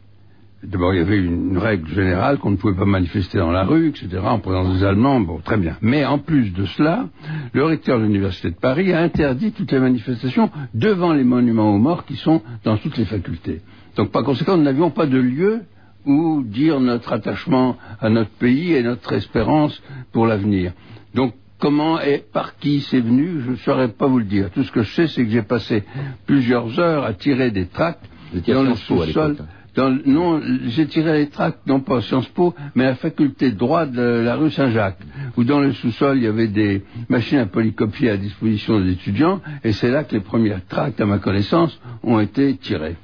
D'abord, 0.64 0.94
il 0.96 0.98
y 0.98 1.02
avait 1.02 1.20
une 1.20 1.58
règle 1.60 1.88
générale 1.90 2.40
qu'on 2.40 2.50
ne 2.50 2.56
pouvait 2.56 2.74
pas 2.74 2.86
manifester 2.86 3.38
dans 3.38 3.52
la 3.52 3.64
rue, 3.64 3.90
etc., 3.90 4.08
en 4.24 4.40
présence 4.40 4.76
des 4.76 4.84
Allemands, 4.84 5.20
bon, 5.20 5.40
très 5.40 5.58
bien. 5.58 5.78
Mais 5.82 6.04
en 6.04 6.18
plus 6.18 6.52
de 6.52 6.66
cela, 6.66 7.10
le 7.54 7.64
recteur 7.64 8.00
de 8.00 8.06
l'Université 8.06 8.50
de 8.50 8.56
Paris 8.56 8.92
a 8.92 9.02
interdit 9.02 9.52
toutes 9.52 9.72
les 9.72 9.80
manifestations 9.80 10.50
devant 10.74 11.14
les 11.14 11.24
monuments 11.24 11.76
aux 11.76 11.78
morts 11.78 12.06
qui 12.06 12.16
sont 12.16 12.42
dans 12.64 12.78
toutes 12.78 12.98
les 12.98 13.06
facultés. 13.06 13.62
Donc, 13.96 14.12
par 14.12 14.24
conséquent, 14.24 14.58
nous 14.58 14.64
n'avions 14.64 14.90
pas 14.90 15.06
de 15.06 15.20
lieu 15.20 15.62
où 16.06 16.42
dire 16.44 16.80
notre 16.80 17.14
attachement 17.14 17.78
à 18.02 18.10
notre 18.10 18.32
pays 18.32 18.74
et 18.74 18.82
notre 18.82 19.14
espérance 19.14 19.80
pour 20.12 20.26
l'avenir. 20.26 20.74
Donc, 21.14 21.36
comment 21.60 22.02
et 22.02 22.24
par 22.34 22.58
qui 22.58 22.82
c'est 22.82 23.02
venu, 23.02 23.42
je 23.46 23.52
ne 23.52 23.56
saurais 23.58 23.90
pas 23.90 24.08
vous 24.08 24.20
le 24.20 24.26
dire. 24.26 24.50
Tout 24.50 24.64
ce 24.64 24.72
que 24.72 24.82
je 24.82 24.92
sais, 24.96 25.08
c'est 25.08 25.24
que 25.24 25.30
j'ai 25.30 25.44
passé 25.44 25.84
plusieurs 26.26 26.80
heures 26.80 27.04
à 27.04 27.14
tirer 27.14 27.52
des 27.52 27.68
tracts 27.68 28.04
dans 28.48 28.64
le 28.64 28.76
sous-sol 28.76 29.38
non, 29.78 30.42
j'ai 30.68 30.88
tiré 30.88 31.20
les 31.20 31.30
tracts, 31.30 31.66
non 31.68 31.80
pas 31.80 31.98
à 31.98 32.02
Sciences 32.02 32.28
Po, 32.30 32.54
mais 32.76 32.86
à 32.86 32.90
la 32.90 32.96
faculté 32.96 33.52
de 33.52 33.58
droit 33.58 33.86
de 33.86 34.02
la 34.02 34.36
rue 34.36 34.52
Saint-Jacques, 34.52 35.00
où 35.38 35.44
dans 35.44 35.60
le 35.60 35.72
sous-sol, 35.74 36.18
il 36.18 36.24
y 36.24 36.28
avait 36.28 36.48
des 36.48 36.84
machines 37.10 37.40
à 37.40 37.46
polycopier 37.46 38.10
à 38.10 38.18
disposition 38.18 38.80
des 38.80 38.92
étudiants, 38.94 39.40
et 39.64 39.72
c'est 39.74 39.92
là 39.92 40.04
que 40.04 40.16
les 40.16 40.22
premiers 40.22 40.56
tracts, 40.68 41.00
à 41.00 41.06
ma 41.06 41.20
connaissance, 41.20 41.80
ont 42.04 42.20
été 42.20 42.58
tirés. 42.58 42.96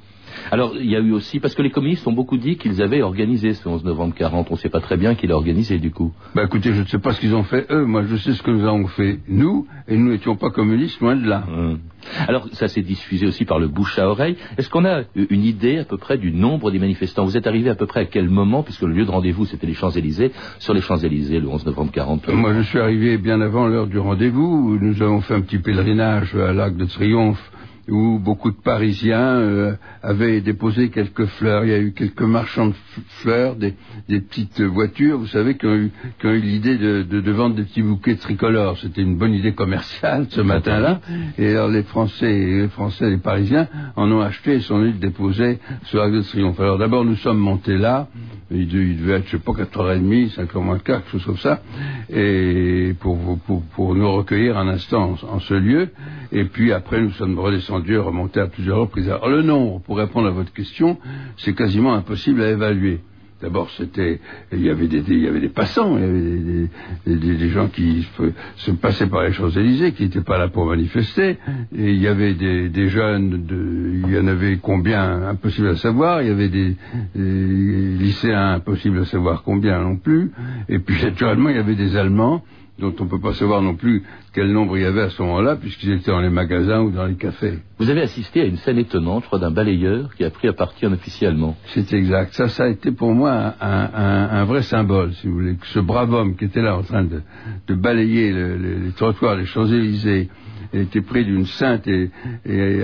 Alors, 0.50 0.74
il 0.78 0.90
y 0.90 0.96
a 0.96 1.00
eu 1.00 1.12
aussi, 1.12 1.40
parce 1.40 1.54
que 1.54 1.62
les 1.62 1.70
communistes 1.70 2.06
ont 2.06 2.12
beaucoup 2.12 2.36
dit 2.36 2.56
qu'ils 2.56 2.82
avaient 2.82 3.02
organisé 3.02 3.54
ce 3.54 3.68
11 3.68 3.84
novembre 3.84 4.14
40. 4.14 4.48
On 4.50 4.54
ne 4.54 4.58
sait 4.58 4.68
pas 4.68 4.80
très 4.80 4.96
bien 4.96 5.14
qui 5.14 5.26
l'a 5.26 5.36
organisé, 5.36 5.78
du 5.78 5.90
coup. 5.90 6.12
Bah 6.34 6.44
écoutez, 6.44 6.72
je 6.72 6.82
ne 6.82 6.86
sais 6.86 6.98
pas 6.98 7.12
ce 7.12 7.20
qu'ils 7.20 7.34
ont 7.34 7.42
fait 7.44 7.66
eux. 7.70 7.84
Moi, 7.84 8.04
je 8.04 8.16
sais 8.16 8.32
ce 8.32 8.42
que 8.42 8.50
nous 8.50 8.64
avons 8.64 8.86
fait 8.88 9.18
nous, 9.28 9.66
et 9.88 9.96
nous 9.96 10.10
n'étions 10.10 10.36
pas 10.36 10.50
communistes, 10.50 11.00
loin 11.00 11.16
de 11.16 11.26
là. 11.28 11.44
Hum. 11.48 11.78
Alors, 12.28 12.48
ça 12.52 12.68
s'est 12.68 12.82
diffusé 12.82 13.26
aussi 13.26 13.44
par 13.44 13.58
le 13.58 13.68
bouche 13.68 13.98
à 13.98 14.08
oreille. 14.08 14.36
Est-ce 14.58 14.68
qu'on 14.68 14.84
a 14.84 15.02
une 15.16 15.44
idée 15.44 15.78
à 15.78 15.84
peu 15.84 15.96
près 15.96 16.18
du 16.18 16.32
nombre 16.32 16.70
des 16.70 16.78
manifestants? 16.78 17.24
Vous 17.24 17.36
êtes 17.36 17.46
arrivé 17.46 17.70
à 17.70 17.74
peu 17.74 17.86
près 17.86 18.00
à 18.00 18.04
quel 18.04 18.28
moment, 18.28 18.62
puisque 18.62 18.82
le 18.82 18.92
lieu 18.92 19.04
de 19.04 19.10
rendez-vous 19.10 19.46
c'était 19.46 19.66
les 19.66 19.74
Champs-Élysées, 19.74 20.32
sur 20.58 20.74
les 20.74 20.80
Champs-Élysées 20.80 21.40
le 21.40 21.48
11 21.48 21.66
novembre 21.66 21.92
40 21.92 22.28
Moi, 22.28 22.54
je 22.54 22.62
suis 22.62 22.78
arrivé 22.78 23.16
bien 23.18 23.40
avant 23.40 23.66
l'heure 23.66 23.86
du 23.86 23.98
rendez-vous. 23.98 24.78
Nous 24.80 25.02
avons 25.02 25.20
fait 25.20 25.34
un 25.34 25.40
petit 25.40 25.58
pèlerinage 25.58 26.34
à 26.34 26.52
l'Arc 26.52 26.76
de 26.76 26.84
Triomphe 26.84 27.50
où 27.88 28.18
beaucoup 28.18 28.50
de 28.50 28.56
Parisiens 28.56 29.36
euh, 29.36 29.74
avaient 30.02 30.40
déposé 30.40 30.88
quelques 30.88 31.26
fleurs. 31.26 31.64
Il 31.64 31.70
y 31.70 31.74
a 31.74 31.78
eu 31.78 31.92
quelques 31.92 32.22
marchands 32.22 32.68
de 32.68 32.74
fleurs, 33.20 33.56
des, 33.56 33.74
petites 34.08 34.60
voitures, 34.60 35.18
vous 35.18 35.26
savez, 35.26 35.56
qui 35.56 35.66
ont 35.66 35.74
eu, 35.74 35.90
l'idée 36.22 36.76
de, 36.78 37.30
vendre 37.30 37.56
des 37.56 37.64
petits 37.64 37.82
bouquets 37.82 38.16
tricolores. 38.16 38.78
C'était 38.78 39.02
une 39.02 39.16
bonne 39.16 39.34
idée 39.34 39.52
commerciale 39.52 40.26
ce 40.30 40.40
matin-là. 40.40 41.00
Et 41.38 41.50
alors 41.50 41.68
les 41.68 41.82
Français, 41.82 42.32
les 42.32 42.68
Français, 42.68 43.10
les 43.10 43.18
Parisiens 43.18 43.68
en 43.96 44.10
ont 44.10 44.20
acheté 44.20 44.54
et 44.54 44.60
sont 44.60 44.78
venus 44.78 44.96
déposer 44.96 45.58
sur 45.84 45.98
l'Arc 45.98 46.12
de 46.12 46.22
Triomphe. 46.22 46.60
Alors 46.60 46.78
d'abord, 46.78 47.04
nous 47.04 47.16
sommes 47.16 47.38
montés 47.38 47.76
là. 47.76 48.08
Il, 48.50 48.68
devait 48.68 49.14
être, 49.14 49.26
je 49.26 49.32
sais 49.32 49.38
pas, 49.38 49.52
4h30, 49.52 50.34
5h 50.34 50.60
moins 50.60 50.78
quart, 50.78 51.02
quelque 51.02 51.12
chose 51.12 51.24
comme 51.24 51.38
ça, 51.38 51.62
et 52.10 52.94
pour, 53.00 53.18
pour, 53.74 53.94
nous 53.94 54.12
recueillir 54.12 54.58
un 54.58 54.68
instant 54.68 55.16
en, 55.22 55.36
en 55.36 55.40
ce 55.40 55.54
lieu. 55.54 55.88
Et 56.30 56.44
puis 56.44 56.72
après, 56.72 57.00
nous 57.00 57.10
sommes 57.12 57.38
redescendus 57.38 57.73
Dieu 57.80 58.00
remonté 58.00 58.40
à 58.40 58.46
plusieurs 58.46 58.78
reprises. 58.78 59.08
Alors 59.08 59.28
le 59.28 59.42
nombre, 59.42 59.80
pour 59.80 59.98
répondre 59.98 60.28
à 60.28 60.30
votre 60.30 60.52
question, 60.52 60.98
c'est 61.36 61.54
quasiment 61.54 61.94
impossible 61.94 62.42
à 62.42 62.50
évaluer. 62.50 63.00
D'abord, 63.44 63.68
c'était, 63.76 64.20
il 64.52 64.62
y 64.62 64.70
avait 64.70 64.86
des, 64.86 65.04
il 65.06 65.18
y 65.18 65.28
avait 65.28 65.40
des 65.40 65.50
passants, 65.50 65.98
il 65.98 66.02
y 66.02 67.14
avait 67.14 67.36
des, 67.36 67.48
gens 67.50 67.68
qui 67.68 68.06
se 68.56 68.70
passaient 68.70 69.08
par 69.08 69.22
les 69.24 69.32
Champs-Élysées, 69.32 69.92
qui 69.92 70.04
n'étaient 70.04 70.22
pas 70.22 70.38
là 70.38 70.48
pour 70.48 70.64
manifester. 70.64 71.36
Et 71.76 71.90
il 71.90 72.00
y 72.00 72.06
avait 72.06 72.32
des, 72.32 72.88
jeunes, 72.88 73.44
il 74.06 74.14
y 74.14 74.18
en 74.18 74.28
avait 74.28 74.56
combien, 74.62 75.24
impossible 75.28 75.68
à 75.68 75.76
savoir. 75.76 76.22
Il 76.22 76.28
y 76.28 76.30
avait 76.30 76.48
des, 76.48 76.76
lycéens, 77.14 78.54
impossible 78.54 79.00
à 79.00 79.04
savoir 79.04 79.42
combien 79.42 79.78
non 79.82 79.96
plus. 79.96 80.30
Et 80.70 80.78
puis, 80.78 81.02
naturellement, 81.02 81.50
il 81.50 81.56
y 81.56 81.58
avait 81.58 81.74
des 81.74 81.98
Allemands 81.98 82.42
dont 82.78 82.92
on 82.98 83.04
ne 83.04 83.08
peut 83.08 83.20
pas 83.20 83.34
savoir 83.34 83.62
non 83.62 83.76
plus 83.76 84.02
quel 84.32 84.52
nombre 84.52 84.76
il 84.76 84.82
y 84.82 84.86
avait 84.86 85.02
à 85.02 85.10
ce 85.10 85.22
moment-là, 85.22 85.56
puisqu'ils 85.56 85.92
étaient 85.92 86.10
dans 86.10 86.20
les 86.20 86.30
magasins 86.30 86.80
ou 86.80 86.90
dans 86.90 87.06
les 87.06 87.14
cafés. 87.14 87.58
Vous 87.78 87.88
avez 87.88 88.02
assisté 88.02 88.40
à 88.40 88.44
une 88.44 88.56
scène 88.56 88.78
étonnante, 88.78 89.22
je 89.22 89.26
crois, 89.28 89.38
d'un 89.38 89.52
balayeur 89.52 90.14
qui 90.16 90.24
a 90.24 90.30
pris 90.30 90.48
à 90.48 90.52
partir 90.52 90.90
officiellement. 90.90 91.56
C'est 91.66 91.92
exact. 91.92 92.34
Ça, 92.34 92.48
ça 92.48 92.64
a 92.64 92.68
été 92.68 92.90
pour 92.90 93.14
moi 93.14 93.54
un, 93.60 94.44
vrai 94.44 94.62
symbole, 94.62 95.12
si 95.14 95.28
vous 95.28 95.34
voulez. 95.34 95.56
Ce 95.64 95.78
brave 95.78 96.12
homme 96.12 96.36
qui 96.36 96.46
était 96.46 96.62
là 96.62 96.76
en 96.76 96.82
train 96.82 97.04
de, 97.04 97.74
balayer 97.74 98.32
les 98.32 98.92
trottoirs 98.96 99.36
des 99.36 99.44
Champs-Élysées 99.44 100.28
était 100.72 101.02
pris 101.02 101.24
d'une 101.24 101.46
sainte 101.46 101.86
et, 101.86 102.10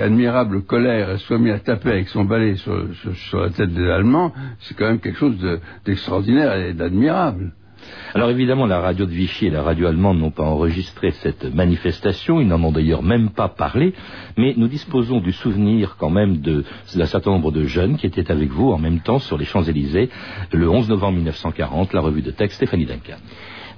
admirable 0.01 0.61
colère 0.61 1.11
et 1.11 1.17
soit 1.17 1.37
mis 1.37 1.51
à 1.51 1.59
taper 1.59 1.89
avec 1.89 2.07
son 2.07 2.23
balai 2.23 2.55
sur, 2.55 2.87
la 3.33 3.49
tête 3.49 3.73
des 3.73 3.89
Allemands, 3.89 4.31
c'est 4.59 4.77
quand 4.77 4.85
même 4.85 4.99
quelque 4.99 5.17
chose 5.17 5.35
d'extraordinaire 5.85 6.55
et 6.55 6.73
d'admirable. 6.73 7.53
Alors 8.13 8.29
évidemment, 8.29 8.65
la 8.65 8.79
radio 8.79 9.05
de 9.05 9.11
Vichy 9.11 9.47
et 9.47 9.49
la 9.49 9.63
radio 9.63 9.87
allemande 9.87 10.19
n'ont 10.19 10.31
pas 10.31 10.43
enregistré 10.43 11.11
cette 11.11 11.45
manifestation, 11.53 12.41
ils 12.41 12.47
n'en 12.47 12.61
ont 12.63 12.71
d'ailleurs 12.71 13.03
même 13.03 13.29
pas 13.29 13.47
parlé, 13.47 13.93
mais 14.37 14.53
nous 14.57 14.67
disposons 14.67 15.21
du 15.21 15.31
souvenir 15.31 15.95
quand 15.97 16.09
même 16.09 16.37
d'un 16.37 17.05
certain 17.05 17.31
nombre 17.31 17.51
de 17.51 17.63
jeunes 17.63 17.97
qui 17.97 18.07
étaient 18.07 18.31
avec 18.31 18.49
vous 18.49 18.71
en 18.71 18.77
même 18.77 18.99
temps 18.99 19.19
sur 19.19 19.37
les 19.37 19.45
Champs-Élysées 19.45 20.09
le 20.51 20.69
11 20.69 20.89
novembre 20.89 21.17
1940, 21.17 21.93
la 21.93 22.01
revue 22.01 22.21
de 22.21 22.31
texte 22.31 22.57
Stéphanie 22.57 22.85
Duncan. 22.85 23.17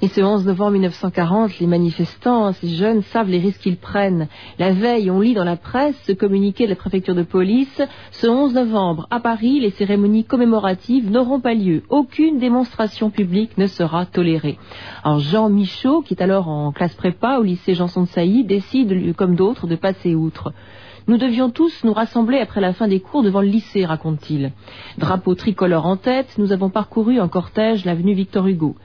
Et 0.03 0.09
ce 0.09 0.19
11 0.19 0.45
novembre 0.45 0.71
1940, 0.71 1.59
les 1.59 1.65
manifestants, 1.65 2.51
ces 2.51 2.67
jeunes, 2.67 3.03
savent 3.03 3.29
les 3.29 3.39
risques 3.39 3.61
qu'ils 3.61 3.77
prennent. 3.77 4.27
La 4.59 4.73
veille, 4.73 5.09
on 5.09 5.21
lit 5.21 5.33
dans 5.33 5.45
la 5.45 5.55
presse 5.55 5.95
ce 6.05 6.11
communiqué 6.11 6.65
de 6.65 6.71
la 6.71 6.75
préfecture 6.75 7.15
de 7.15 7.23
police. 7.23 7.81
Ce 8.11 8.27
11 8.27 8.53
novembre, 8.53 9.07
à 9.11 9.21
Paris, 9.21 9.61
les 9.61 9.69
cérémonies 9.69 10.25
commémoratives 10.25 11.09
n'auront 11.09 11.39
pas 11.39 11.53
lieu. 11.53 11.83
Aucune 11.87 12.37
démonstration 12.37 13.11
publique 13.11 13.57
ne 13.57 13.65
sera 13.65 14.05
tolérée. 14.05 14.59
Alors 15.05 15.19
Jean 15.19 15.49
Michaud, 15.49 16.01
qui 16.01 16.15
est 16.15 16.21
alors 16.21 16.49
en 16.49 16.73
classe 16.73 16.95
prépa 16.95 17.37
au 17.37 17.43
lycée 17.43 17.73
Janson 17.73 18.01
de 18.01 18.07
Sailly, 18.07 18.43
décide, 18.43 19.15
comme 19.15 19.35
d'autres, 19.35 19.67
de 19.67 19.77
passer 19.77 20.15
outre. 20.15 20.51
Nous 21.07 21.17
devions 21.17 21.49
tous 21.49 21.83
nous 21.83 21.93
rassembler 21.93 22.39
après 22.39 22.61
la 22.61 22.71
fin 22.71 22.89
des 22.89 23.01
cours 23.01 23.23
devant 23.23 23.41
le 23.41 23.47
lycée, 23.47 23.85
raconte-t-il. 23.85 24.51
Drapeau 24.97 25.35
tricolore 25.35 25.85
en 25.85 25.97
tête, 25.97 26.35
nous 26.37 26.51
avons 26.51 26.69
parcouru 26.69 27.19
en 27.19 27.27
cortège 27.27 27.83
l'avenue 27.83 28.13
Victor 28.13 28.47
Hugo. 28.47 28.75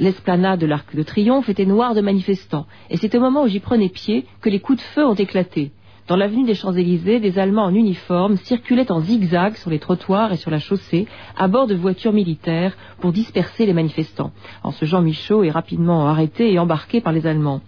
L'esplanade 0.00 0.60
de 0.60 0.66
l'Arc 0.66 0.94
de 0.96 1.02
Triomphe 1.02 1.48
était 1.48 1.64
noire 1.64 1.94
de 1.94 2.00
manifestants, 2.00 2.66
et 2.90 2.96
c'est 2.96 3.14
au 3.14 3.20
moment 3.20 3.44
où 3.44 3.48
j'y 3.48 3.60
prenais 3.60 3.88
pied 3.88 4.26
que 4.40 4.50
les 4.50 4.60
coups 4.60 4.78
de 4.78 4.84
feu 4.84 5.06
ont 5.06 5.14
éclaté. 5.14 5.70
Dans 6.08 6.16
l'avenue 6.16 6.44
des 6.44 6.54
Champs-Élysées, 6.54 7.18
des 7.18 7.38
Allemands 7.38 7.64
en 7.64 7.74
uniforme 7.74 8.36
circulaient 8.36 8.92
en 8.92 9.00
zigzag 9.00 9.56
sur 9.56 9.70
les 9.70 9.78
trottoirs 9.78 10.32
et 10.32 10.36
sur 10.36 10.50
la 10.50 10.60
chaussée, 10.60 11.06
à 11.36 11.48
bord 11.48 11.66
de 11.66 11.74
voitures 11.74 12.12
militaires, 12.12 12.76
pour 13.00 13.12
disperser 13.12 13.66
les 13.66 13.72
manifestants. 13.72 14.32
En 14.62 14.70
ce 14.70 14.84
Jean 14.84 15.02
Michaud 15.02 15.42
est 15.42 15.50
rapidement 15.50 16.06
arrêté 16.06 16.52
et 16.52 16.58
embarqué 16.58 17.00
par 17.00 17.12
les 17.12 17.26
Allemands. 17.26 17.60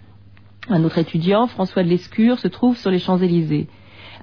Un 0.69 0.83
autre 0.83 0.99
étudiant, 0.99 1.47
François 1.47 1.83
de 1.83 1.89
Lescure, 1.89 2.39
se 2.39 2.47
trouve 2.47 2.77
sur 2.77 2.91
les 2.91 2.99
Champs-Élysées. 2.99 3.67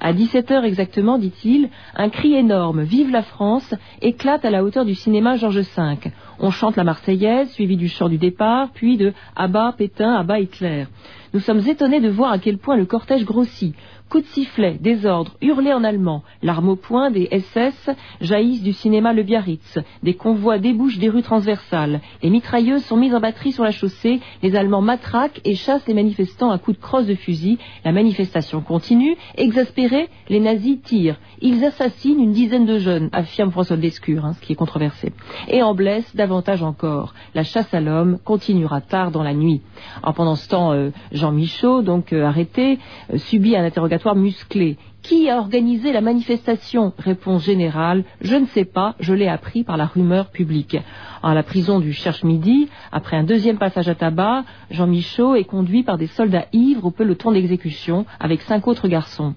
À 0.00 0.12
17 0.12 0.50
heures 0.50 0.64
exactement, 0.64 1.18
dit-il, 1.18 1.70
un 1.94 2.10
cri 2.10 2.34
énorme, 2.34 2.82
Vive 2.82 3.10
la 3.10 3.22
France, 3.22 3.74
éclate 4.02 4.44
à 4.44 4.50
la 4.50 4.62
hauteur 4.62 4.84
du 4.84 4.94
cinéma 4.94 5.36
Georges 5.36 5.60
V. 5.60 6.10
On 6.38 6.50
chante 6.50 6.76
la 6.76 6.84
Marseillaise, 6.84 7.50
suivi 7.52 7.76
du 7.76 7.88
chant 7.88 8.08
du 8.08 8.18
départ, 8.18 8.70
puis 8.74 8.98
de 8.98 9.14
Abat 9.34 9.74
Pétain, 9.76 10.14
Abat 10.14 10.40
Hitler. 10.40 10.86
Nous 11.32 11.40
sommes 11.40 11.66
étonnés 11.66 12.00
de 12.00 12.08
voir 12.08 12.32
à 12.32 12.38
quel 12.38 12.58
point 12.58 12.76
le 12.76 12.84
cortège 12.84 13.24
grossit. 13.24 13.74
Coups 14.08 14.22
de 14.22 14.28
sifflet, 14.28 14.78
désordre, 14.80 15.32
hurlés 15.42 15.72
en 15.72 15.82
allemand, 15.82 16.22
l'arme 16.40 16.68
au 16.68 16.76
poing, 16.76 17.10
des 17.10 17.28
SS 17.32 17.90
jaillissent 18.20 18.62
du 18.62 18.72
cinéma 18.72 19.12
Le 19.12 19.24
Biarritz, 19.24 19.80
des 20.04 20.14
convois 20.14 20.58
débouchent 20.58 20.98
des 20.98 21.08
rues 21.08 21.24
transversales, 21.24 22.00
les 22.22 22.30
mitrailleuses 22.30 22.84
sont 22.84 22.96
mises 22.96 23.16
en 23.16 23.20
batterie 23.20 23.50
sur 23.50 23.64
la 23.64 23.72
chaussée, 23.72 24.20
les 24.44 24.54
Allemands 24.54 24.80
matraquent 24.80 25.40
et 25.44 25.56
chassent 25.56 25.88
les 25.88 25.94
manifestants 25.94 26.52
à 26.52 26.58
coups 26.58 26.76
de 26.76 26.82
crosse 26.82 27.06
de 27.06 27.16
fusil, 27.16 27.58
la 27.84 27.90
manifestation 27.90 28.60
continue, 28.60 29.16
exaspérés, 29.36 30.08
les 30.28 30.38
nazis 30.38 30.80
tirent, 30.82 31.18
ils 31.40 31.64
assassinent 31.64 32.20
une 32.20 32.30
dizaine 32.30 32.64
de 32.64 32.78
jeunes, 32.78 33.10
affirme 33.12 33.50
François 33.50 33.76
Descure, 33.76 34.24
hein, 34.24 34.34
ce 34.34 34.40
qui 34.40 34.52
est 34.52 34.56
controversé, 34.56 35.12
et 35.48 35.64
en 35.64 35.74
blessent 35.74 36.14
davantage 36.14 36.62
encore. 36.62 37.12
La 37.34 37.42
chasse 37.42 37.74
à 37.74 37.80
l'homme 37.80 38.18
continuera 38.24 38.80
tard 38.80 39.10
dans 39.10 39.24
la 39.24 39.34
nuit. 39.34 39.62
En 40.04 40.12
pendant 40.12 40.36
ce 40.36 40.48
temps, 40.48 40.72
euh, 40.72 40.90
Jean 41.10 41.32
Michaud, 41.32 41.82
donc 41.82 42.12
euh, 42.12 42.24
arrêté, 42.24 42.78
euh, 43.12 43.18
subit 43.18 43.56
un 43.56 43.64
interrogatoire 43.64 43.95
musclé. 44.14 44.76
Qui 45.02 45.30
a 45.30 45.38
organisé 45.38 45.92
la 45.92 46.00
manifestation? 46.00 46.92
Réponse 46.98 47.44
générale, 47.44 48.04
je 48.20 48.34
ne 48.34 48.46
sais 48.46 48.64
pas, 48.64 48.94
je 48.98 49.14
l'ai 49.14 49.28
appris 49.28 49.62
par 49.62 49.76
la 49.76 49.86
rumeur 49.86 50.30
publique. 50.30 50.76
À 51.22 51.34
la 51.34 51.42
prison 51.42 51.80
du 51.80 51.92
Cherche-Midi, 51.92 52.68
après 52.92 53.16
un 53.16 53.24
deuxième 53.24 53.58
passage 53.58 53.88
à 53.88 53.94
tabac, 53.94 54.44
Jean 54.70 54.86
Michaud 54.86 55.34
est 55.34 55.44
conduit 55.44 55.82
par 55.82 55.98
des 55.98 56.08
soldats 56.08 56.46
ivres 56.52 56.86
au 56.86 56.90
peloton 56.90 57.32
d'exécution 57.32 58.04
avec 58.18 58.42
cinq 58.42 58.66
autres 58.66 58.88
garçons. 58.88 59.34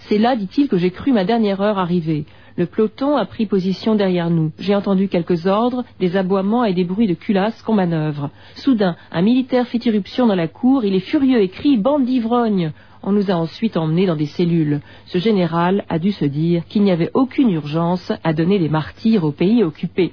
C'est 0.00 0.18
là, 0.18 0.36
dit-il, 0.36 0.68
que 0.68 0.76
j'ai 0.76 0.90
cru 0.90 1.12
ma 1.12 1.24
dernière 1.24 1.60
heure 1.60 1.78
arriver. 1.78 2.26
Le 2.56 2.66
peloton 2.66 3.16
a 3.16 3.24
pris 3.24 3.46
position 3.46 3.94
derrière 3.94 4.28
nous. 4.28 4.52
J'ai 4.58 4.74
entendu 4.74 5.08
quelques 5.08 5.46
ordres, 5.46 5.84
des 6.00 6.16
aboiements 6.16 6.64
et 6.64 6.74
des 6.74 6.84
bruits 6.84 7.06
de 7.06 7.14
culasse 7.14 7.62
qu'on 7.62 7.74
manœuvre. 7.74 8.30
Soudain, 8.56 8.96
un 9.12 9.22
militaire 9.22 9.66
fait 9.68 9.84
irruption 9.86 10.26
dans 10.26 10.34
la 10.34 10.48
cour, 10.48 10.84
il 10.84 10.94
est 10.94 11.00
furieux 11.00 11.40
et 11.40 11.48
crie 11.48 11.78
Bande 11.78 12.04
d'ivrognes 12.04 12.72
on 13.02 13.12
nous 13.12 13.30
a 13.30 13.34
ensuite 13.34 13.76
emmenés 13.76 14.06
dans 14.06 14.16
des 14.16 14.26
cellules. 14.26 14.80
Ce 15.06 15.18
général 15.18 15.84
a 15.88 15.98
dû 15.98 16.12
se 16.12 16.24
dire 16.24 16.66
qu'il 16.68 16.82
n'y 16.82 16.90
avait 16.90 17.10
aucune 17.14 17.50
urgence 17.50 18.12
à 18.24 18.32
donner 18.32 18.58
des 18.58 18.68
martyrs 18.68 19.24
au 19.24 19.32
pays 19.32 19.62
occupé. 19.62 20.12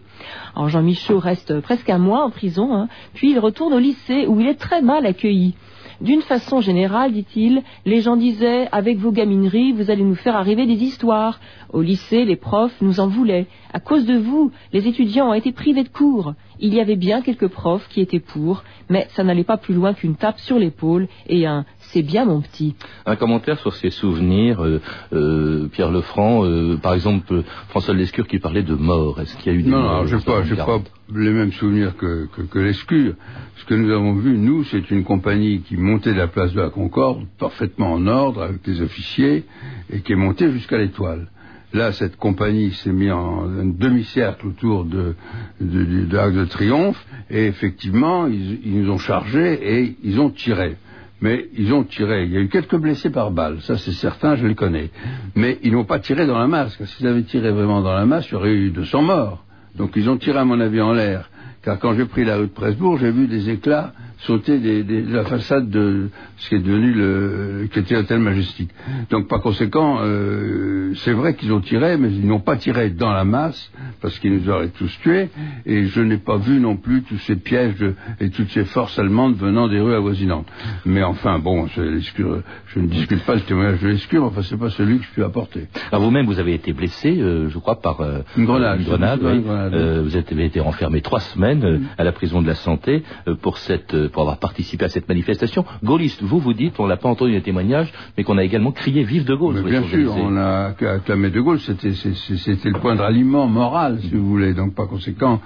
Jean 0.68 0.82
Michaud 0.82 1.20
reste 1.20 1.60
presque 1.62 1.90
un 1.90 1.98
mois 1.98 2.24
en 2.24 2.30
prison, 2.30 2.74
hein, 2.74 2.88
puis 3.14 3.32
il 3.32 3.40
retourne 3.40 3.74
au 3.74 3.80
lycée 3.80 4.26
où 4.28 4.40
il 4.40 4.48
est 4.48 4.60
très 4.60 4.82
mal 4.82 5.06
accueilli. 5.06 5.56
D'une 6.00 6.22
façon 6.22 6.62
générale, 6.62 7.12
dit-il, 7.12 7.64
les 7.86 8.02
gens 8.02 8.18
disaient 8.18 8.68
Avec 8.72 9.00
vos 9.00 9.12
gamineries, 9.12 9.72
vous 9.72 9.90
allez 9.90 10.04
nous 10.04 10.16
faire 10.16 10.36
arriver 10.36 10.68
des 10.68 10.84
histoires. 10.84 11.40
Au 11.74 11.82
lycée, 11.82 12.24
les 12.24 12.36
profs 12.36 12.80
nous 12.82 13.00
en 13.00 13.08
voulaient. 13.08 13.48
À 13.74 13.80
cause 13.80 14.06
de 14.06 14.16
vous, 14.16 14.52
les 14.74 14.88
étudiants 14.88 15.30
ont 15.30 15.34
été 15.34 15.52
privés 15.52 15.84
de 15.84 15.90
cours. 15.90 16.36
Il 16.60 16.74
y 16.76 16.80
avait 16.80 16.96
bien 16.96 17.24
quelques 17.24 17.48
profs 17.48 17.88
qui 17.90 18.02
étaient 18.02 18.20
pour, 18.20 18.64
mais 18.90 19.08
ça 19.12 19.24
n'allait 19.24 19.44
pas 19.44 19.58
plus 19.58 19.74
loin 19.74 19.94
qu'une 19.94 20.16
tape 20.16 20.40
sur 20.40 20.60
l'épaule 20.60 21.08
et 21.28 21.48
un 21.48 21.66
c'est 21.88 22.02
bien 22.02 22.26
mon 22.26 22.42
petit. 22.42 22.76
Un 23.06 23.16
commentaire 23.16 23.60
sur 23.60 23.74
ses 23.74 23.90
souvenirs, 23.90 24.64
euh, 24.64 24.82
euh, 25.14 25.68
Pierre 25.68 25.92
Lefranc, 25.92 26.46
euh, 26.46 26.78
par 26.78 26.94
exemple 26.94 27.44
François 27.70 27.94
Lescure 27.94 28.28
qui 28.28 28.40
parlait 28.40 28.64
de 28.64 28.76
mort. 28.76 29.22
Est-ce 29.22 29.36
qu'il 29.38 29.54
y 29.54 29.56
a 29.56 29.60
eu 29.60 29.64
des 29.64 29.70
Non, 29.70 29.82
morts 29.82 30.02
non, 30.02 30.08
je 30.08 30.16
n'ai 30.16 30.22
pas, 30.58 30.66
pas, 30.66 30.82
les 31.16 31.32
mêmes 31.32 31.52
souvenirs 31.54 31.96
que, 31.96 32.28
que, 32.52 32.60
Lescure. 32.60 33.14
Ce 33.58 33.66
que 33.66 33.74
nous 33.74 33.92
avons 33.92 34.14
vu, 34.16 34.38
nous, 34.38 34.64
c'est 34.66 34.92
une 34.92 35.04
compagnie 35.04 35.62
qui 35.62 35.78
montait 35.78 36.14
de 36.14 36.18
la 36.18 36.28
place 36.28 36.54
de 36.54 36.62
la 36.62 36.70
Concorde 36.70 37.26
parfaitement 37.40 37.94
en 37.94 38.08
ordre 38.08 38.42
avec 38.42 38.64
des 38.64 38.82
officiers 38.82 39.46
et 39.92 40.02
qui 40.02 40.12
est 40.12 40.18
montée 40.18 40.52
jusqu'à 40.52 40.78
l'étoile. 40.78 41.30
Là, 41.74 41.92
cette 41.92 42.16
compagnie 42.16 42.72
s'est 42.72 42.94
mise 42.94 43.12
en 43.12 43.44
un 43.44 43.66
demi-cercle 43.66 44.48
autour 44.48 44.86
de, 44.86 45.16
de, 45.60 45.84
de, 45.84 46.06
de, 46.06 46.32
de 46.32 46.46
Triomphe, 46.46 47.06
et 47.30 47.46
effectivement, 47.48 48.26
ils, 48.28 48.60
ils 48.66 48.82
nous 48.82 48.90
ont 48.90 48.98
chargés 48.98 49.80
et 49.80 49.98
ils 50.02 50.20
ont 50.20 50.30
tiré 50.30 50.78
mais 51.22 51.48
ils 51.58 51.74
ont 51.74 51.84
tiré. 51.84 52.26
Il 52.26 52.32
y 52.32 52.38
a 52.38 52.42
eu 52.42 52.50
quelques 52.50 52.78
blessés 52.78 53.10
par 53.10 53.32
balle, 53.32 53.62
ça 53.62 53.78
c'est 53.78 53.94
certain, 53.94 54.36
je 54.36 54.46
les 54.46 54.56
connais. 54.56 54.90
Mais 55.36 55.58
ils 55.64 55.72
n'ont 55.72 55.86
pas 55.86 56.00
tiré 56.00 56.26
dans 56.28 56.38
la 56.38 56.48
masse, 56.48 56.76
car 56.76 56.88
s'ils 56.88 57.08
avaient 57.08 57.24
tiré 57.24 57.52
vraiment 57.52 57.82
dans 57.82 57.94
la 57.94 58.06
masse, 58.06 58.28
il 58.30 58.34
y 58.34 58.36
aurait 58.36 58.54
eu 58.54 58.70
200 58.70 59.02
morts. 59.02 59.44
Donc 59.76 59.92
ils 59.96 60.10
ont 60.10 60.18
tiré 60.18 60.38
à 60.40 60.46
mon 60.46 60.60
avis 60.60 60.82
en 60.82 60.94
l'air. 60.94 61.30
Car 61.64 61.80
quand 61.80 61.94
j'ai 61.96 62.06
pris 62.06 62.24
la 62.24 62.38
rue 62.38 62.48
de 62.48 62.52
Presbourg, 62.52 62.98
j'ai 62.98 63.12
vu 63.12 63.28
des 63.28 63.50
éclats 63.50 63.94
sauter 64.20 64.60
de 64.60 65.14
la 65.14 65.26
façade 65.26 65.70
de 65.70 66.10
ce 66.38 66.50
qui 66.50 66.56
est 66.56 66.60
devenu 66.60 66.92
le 66.94 67.68
qui 67.72 67.80
était 67.80 67.96
l'hôtel 67.96 68.20
Majestic. 68.20 68.70
Donc 69.10 69.28
par 69.28 69.42
conséquent, 69.42 70.00
euh, 70.02 70.94
c'est 70.96 71.14
vrai 71.14 71.36
qu'ils 71.36 71.54
ont 71.54 71.62
tiré, 71.62 71.98
mais 71.98 72.10
ils 72.10 72.26
n'ont 72.26 72.40
pas 72.40 72.56
tiré 72.56 72.90
dans 72.90 73.12
la 73.12 73.24
masse 73.24 73.72
parce 74.02 74.18
qu'ils 74.20 74.34
nous 74.34 74.50
auraient 74.50 74.70
tous 74.70 74.92
tués. 75.02 75.30
Et 75.66 75.86
je 75.86 76.02
n'ai 76.02 76.18
pas 76.18 76.38
vu 76.38 76.60
non 76.60 76.78
plus 76.78 77.04
tous 77.04 77.18
ces 77.20 77.36
pièges 77.36 77.86
et 78.20 78.30
toutes 78.30 78.50
ces 78.50 78.66
forces 78.66 78.98
allemandes 78.98 79.36
venant 79.36 79.68
des 79.68 79.80
rues 79.80 79.94
avoisinantes. 79.94 80.48
Mais 80.86 81.04
enfin, 81.04 81.40
bon, 81.40 81.68
je 81.68 81.82
ne 81.82 82.88
discute 82.88 83.24
pas 83.24 83.36
le 83.36 83.42
témoignage 83.42 83.82
de 83.82 83.90
l'escure, 83.90 84.24
enfin 84.24 84.42
c'est 84.42 84.58
pas 84.58 84.70
celui 84.70 85.00
que 85.00 85.06
je 85.06 85.12
puis 85.12 85.24
apporter. 85.24 85.68
Alors 85.92 86.04
vous-même, 86.04 86.26
vous 86.26 86.40
avez 86.40 86.54
été 86.54 86.74
blessé, 86.74 87.18
euh, 87.20 87.50
je 87.50 87.58
crois, 87.60 87.80
par 87.82 88.02
euh, 88.02 88.20
une 88.36 88.46
grenade. 88.46 88.80
Une 88.80 88.86
grenade, 88.86 90.04
vous 90.04 90.16
avez 90.16 90.46
été 90.46 90.60
renfermé 90.60 91.02
trois 91.02 91.20
semaines 91.20 91.88
à 91.98 92.04
la 92.04 92.12
prison 92.12 92.42
de 92.42 92.48
la 92.48 92.56
santé 92.56 93.04
pour 93.42 93.58
cette 93.58 93.96
pour 94.08 94.22
avoir 94.24 94.38
participé 94.38 94.86
à 94.86 94.90
cette 94.90 95.08
manifestation. 95.08 95.66
Gaulliste, 95.84 96.24
vous 96.24 96.40
vous 96.40 96.54
dites, 96.54 96.80
on 96.80 96.88
n'a 96.88 96.98
pas 96.98 97.10
entendu 97.10 97.32
les 97.32 97.42
témoignages, 97.42 97.92
mais 98.18 98.24
qu'on 98.24 98.38
a 98.38 98.44
également 98.44 98.72
crié 98.72 99.04
Vive 99.04 99.26
de 99.26 99.36
Gaulle. 99.36 99.62
bien 99.64 99.84
sûr, 99.84 100.16
on 100.16 100.36
a 100.38 100.74
acclamé 100.82 101.30
de 101.30 101.42
Gaulle, 101.42 101.60
c'était 101.60 101.90
le 101.90 102.80
point 102.80 102.96
de 102.96 103.02
ralliement 103.02 103.48
moral, 103.48 104.00
si 104.02 104.16
vous 104.16 104.28
voulez. 104.28 104.54
Donc 104.54 104.76
par 104.76 104.88
conséquent, 104.88 105.42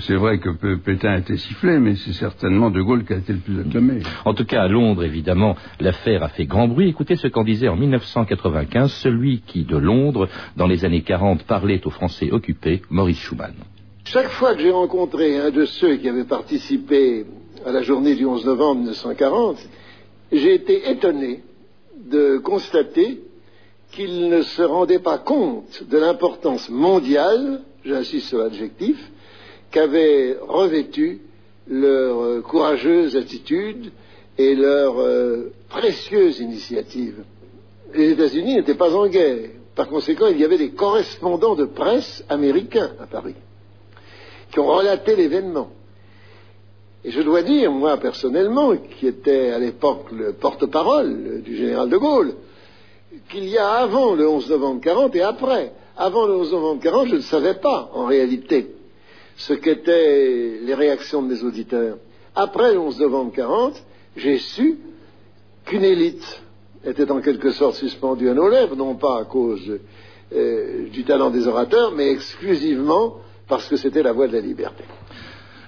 c'est 0.00 0.16
vrai 0.16 0.38
que 0.38 0.74
Pétain 0.76 1.10
a 1.10 1.18
été 1.18 1.36
sifflé, 1.36 1.78
mais 1.78 1.94
c'est 1.96 2.12
certainement 2.12 2.70
de 2.70 2.80
Gaulle 2.80 3.04
qui 3.04 3.12
a 3.12 3.16
été 3.16 3.32
le 3.32 3.38
plus 3.38 3.60
acclamé. 3.60 4.00
En 4.24 4.34
tout 4.34 4.44
cas, 4.44 4.62
à 4.62 4.68
Londres, 4.68 5.04
évidemment, 5.04 5.56
l'affaire 5.80 6.22
a 6.22 6.28
fait 6.28 6.46
grand 6.46 6.68
bruit. 6.68 6.88
Écoutez 6.88 7.16
ce 7.16 7.28
qu'en 7.28 7.44
disait 7.44 7.68
en 7.68 7.76
1995 7.76 8.92
celui 8.92 9.40
qui, 9.46 9.64
de 9.64 9.76
Londres, 9.76 10.28
dans 10.56 10.66
les 10.66 10.84
années 10.84 11.02
40, 11.02 11.44
parlait 11.44 11.80
aux 11.86 11.90
Français 11.90 12.30
occupés, 12.30 12.82
Maurice 12.90 13.18
Schumann. 13.18 13.54
Chaque 14.04 14.28
fois 14.28 14.54
que 14.54 14.62
j'ai 14.62 14.70
rencontré 14.70 15.38
un 15.38 15.50
de 15.50 15.64
ceux 15.64 15.96
qui 15.96 16.08
avaient 16.08 16.24
participé 16.24 17.26
à 17.64 17.72
la 17.72 17.82
journée 17.82 18.14
du 18.14 18.26
11 18.26 18.44
novembre 18.44 18.80
1940, 18.82 19.58
j'ai 20.32 20.54
été 20.54 20.90
étonné 20.90 21.42
de 21.96 22.38
constater 22.38 23.22
qu'ils 23.92 24.28
ne 24.28 24.42
se 24.42 24.62
rendaient 24.62 24.98
pas 24.98 25.18
compte 25.18 25.84
de 25.88 25.98
l'importance 25.98 26.68
mondiale, 26.68 27.62
j'insiste 27.84 28.28
sur 28.28 28.38
l'adjectif, 28.38 28.98
qu'avait 29.70 30.36
revêtu 30.40 31.22
leur 31.68 32.20
euh, 32.22 32.40
courageuse 32.40 33.16
attitude 33.16 33.90
et 34.38 34.54
leur 34.54 34.98
euh, 34.98 35.52
précieuse 35.68 36.40
initiative. 36.40 37.24
Les 37.94 38.10
États-Unis 38.10 38.54
n'étaient 38.54 38.74
pas 38.74 38.94
en 38.94 39.08
guerre. 39.08 39.50
Par 39.74 39.88
conséquent, 39.88 40.26
il 40.26 40.38
y 40.38 40.44
avait 40.44 40.58
des 40.58 40.70
correspondants 40.70 41.54
de 41.54 41.64
presse 41.64 42.24
américains 42.28 42.92
à 43.00 43.06
Paris 43.06 43.34
qui 44.52 44.60
ont 44.60 44.66
relaté 44.66 45.16
l'événement. 45.16 45.70
Et 47.06 47.12
je 47.12 47.22
dois 47.22 47.42
dire, 47.42 47.70
moi 47.70 47.98
personnellement, 47.98 48.76
qui 48.76 49.06
était 49.06 49.50
à 49.50 49.60
l'époque 49.60 50.10
le 50.10 50.32
porte-parole 50.32 51.40
du 51.40 51.54
général 51.54 51.88
de 51.88 51.96
Gaulle, 51.96 52.34
qu'il 53.28 53.44
y 53.44 53.56
a 53.56 53.74
avant 53.74 54.16
le 54.16 54.28
11 54.28 54.50
novembre 54.50 54.80
40 54.80 55.14
et 55.14 55.22
après. 55.22 55.72
Avant 55.96 56.26
le 56.26 56.34
11 56.34 56.50
novembre 56.50 56.82
40, 56.82 57.06
je 57.06 57.14
ne 57.14 57.20
savais 57.20 57.54
pas, 57.54 57.90
en 57.94 58.06
réalité, 58.06 58.74
ce 59.36 59.52
qu'étaient 59.52 60.58
les 60.60 60.74
réactions 60.74 61.22
de 61.22 61.28
mes 61.28 61.44
auditeurs. 61.44 61.98
Après 62.34 62.72
le 62.72 62.80
11 62.80 62.98
novembre 62.98 63.32
40, 63.36 63.80
j'ai 64.16 64.38
su 64.38 64.76
qu'une 65.64 65.84
élite 65.84 66.42
était 66.84 67.08
en 67.12 67.20
quelque 67.20 67.52
sorte 67.52 67.76
suspendue 67.76 68.30
à 68.30 68.34
nos 68.34 68.48
lèvres, 68.48 68.74
non 68.74 68.96
pas 68.96 69.20
à 69.20 69.24
cause 69.26 69.78
euh, 70.34 70.88
du 70.88 71.04
talent 71.04 71.30
des 71.30 71.46
orateurs, 71.46 71.92
mais 71.92 72.10
exclusivement 72.10 73.18
parce 73.46 73.68
que 73.68 73.76
c'était 73.76 74.02
la 74.02 74.10
voie 74.10 74.26
de 74.26 74.32
la 74.32 74.40
liberté. 74.40 74.82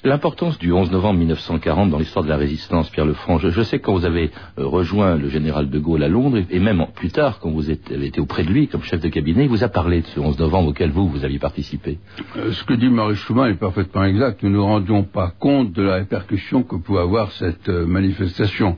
L'importance 0.04 0.58
du 0.58 0.72
11 0.72 0.92
novembre 0.92 1.18
1940 1.18 1.90
dans 1.90 1.98
l'histoire 1.98 2.24
de 2.24 2.28
la 2.28 2.36
résistance, 2.36 2.88
Pierre 2.90 3.04
Lefranc, 3.04 3.38
je, 3.38 3.62
sais 3.62 3.80
que 3.80 3.86
quand 3.86 3.94
vous 3.94 4.04
avez 4.04 4.30
euh, 4.58 4.64
rejoint 4.64 5.16
le 5.16 5.28
général 5.28 5.70
de 5.70 5.78
Gaulle 5.80 6.04
à 6.04 6.08
Londres, 6.08 6.38
et 6.50 6.58
même 6.60 6.86
plus 6.94 7.10
tard, 7.10 7.40
quand 7.40 7.50
vous 7.50 7.68
avez 7.68 8.06
été 8.06 8.20
auprès 8.20 8.44
de 8.44 8.48
lui 8.48 8.68
comme 8.68 8.82
chef 8.84 9.00
de 9.00 9.08
cabinet, 9.08 9.44
il 9.44 9.48
vous 9.48 9.64
a 9.64 9.68
parlé 9.68 10.02
de 10.02 10.06
ce 10.06 10.20
11 10.20 10.38
novembre 10.38 10.68
auquel 10.68 10.90
vous, 10.90 11.08
vous 11.08 11.24
aviez 11.24 11.40
participé. 11.40 11.98
Euh, 12.36 12.52
ce 12.52 12.62
que 12.62 12.74
dit 12.74 12.88
Marie 12.88 13.16
Schumann 13.16 13.50
est 13.50 13.54
parfaitement 13.54 14.04
exact. 14.04 14.42
Nous 14.44 14.50
ne 14.50 14.54
nous 14.54 14.64
rendions 14.64 15.02
pas 15.02 15.32
compte 15.36 15.72
de 15.72 15.82
la 15.82 15.94
répercussion 15.94 16.62
que 16.62 16.76
pouvait 16.76 17.00
avoir 17.00 17.32
cette 17.32 17.68
euh, 17.68 17.84
manifestation. 17.84 18.76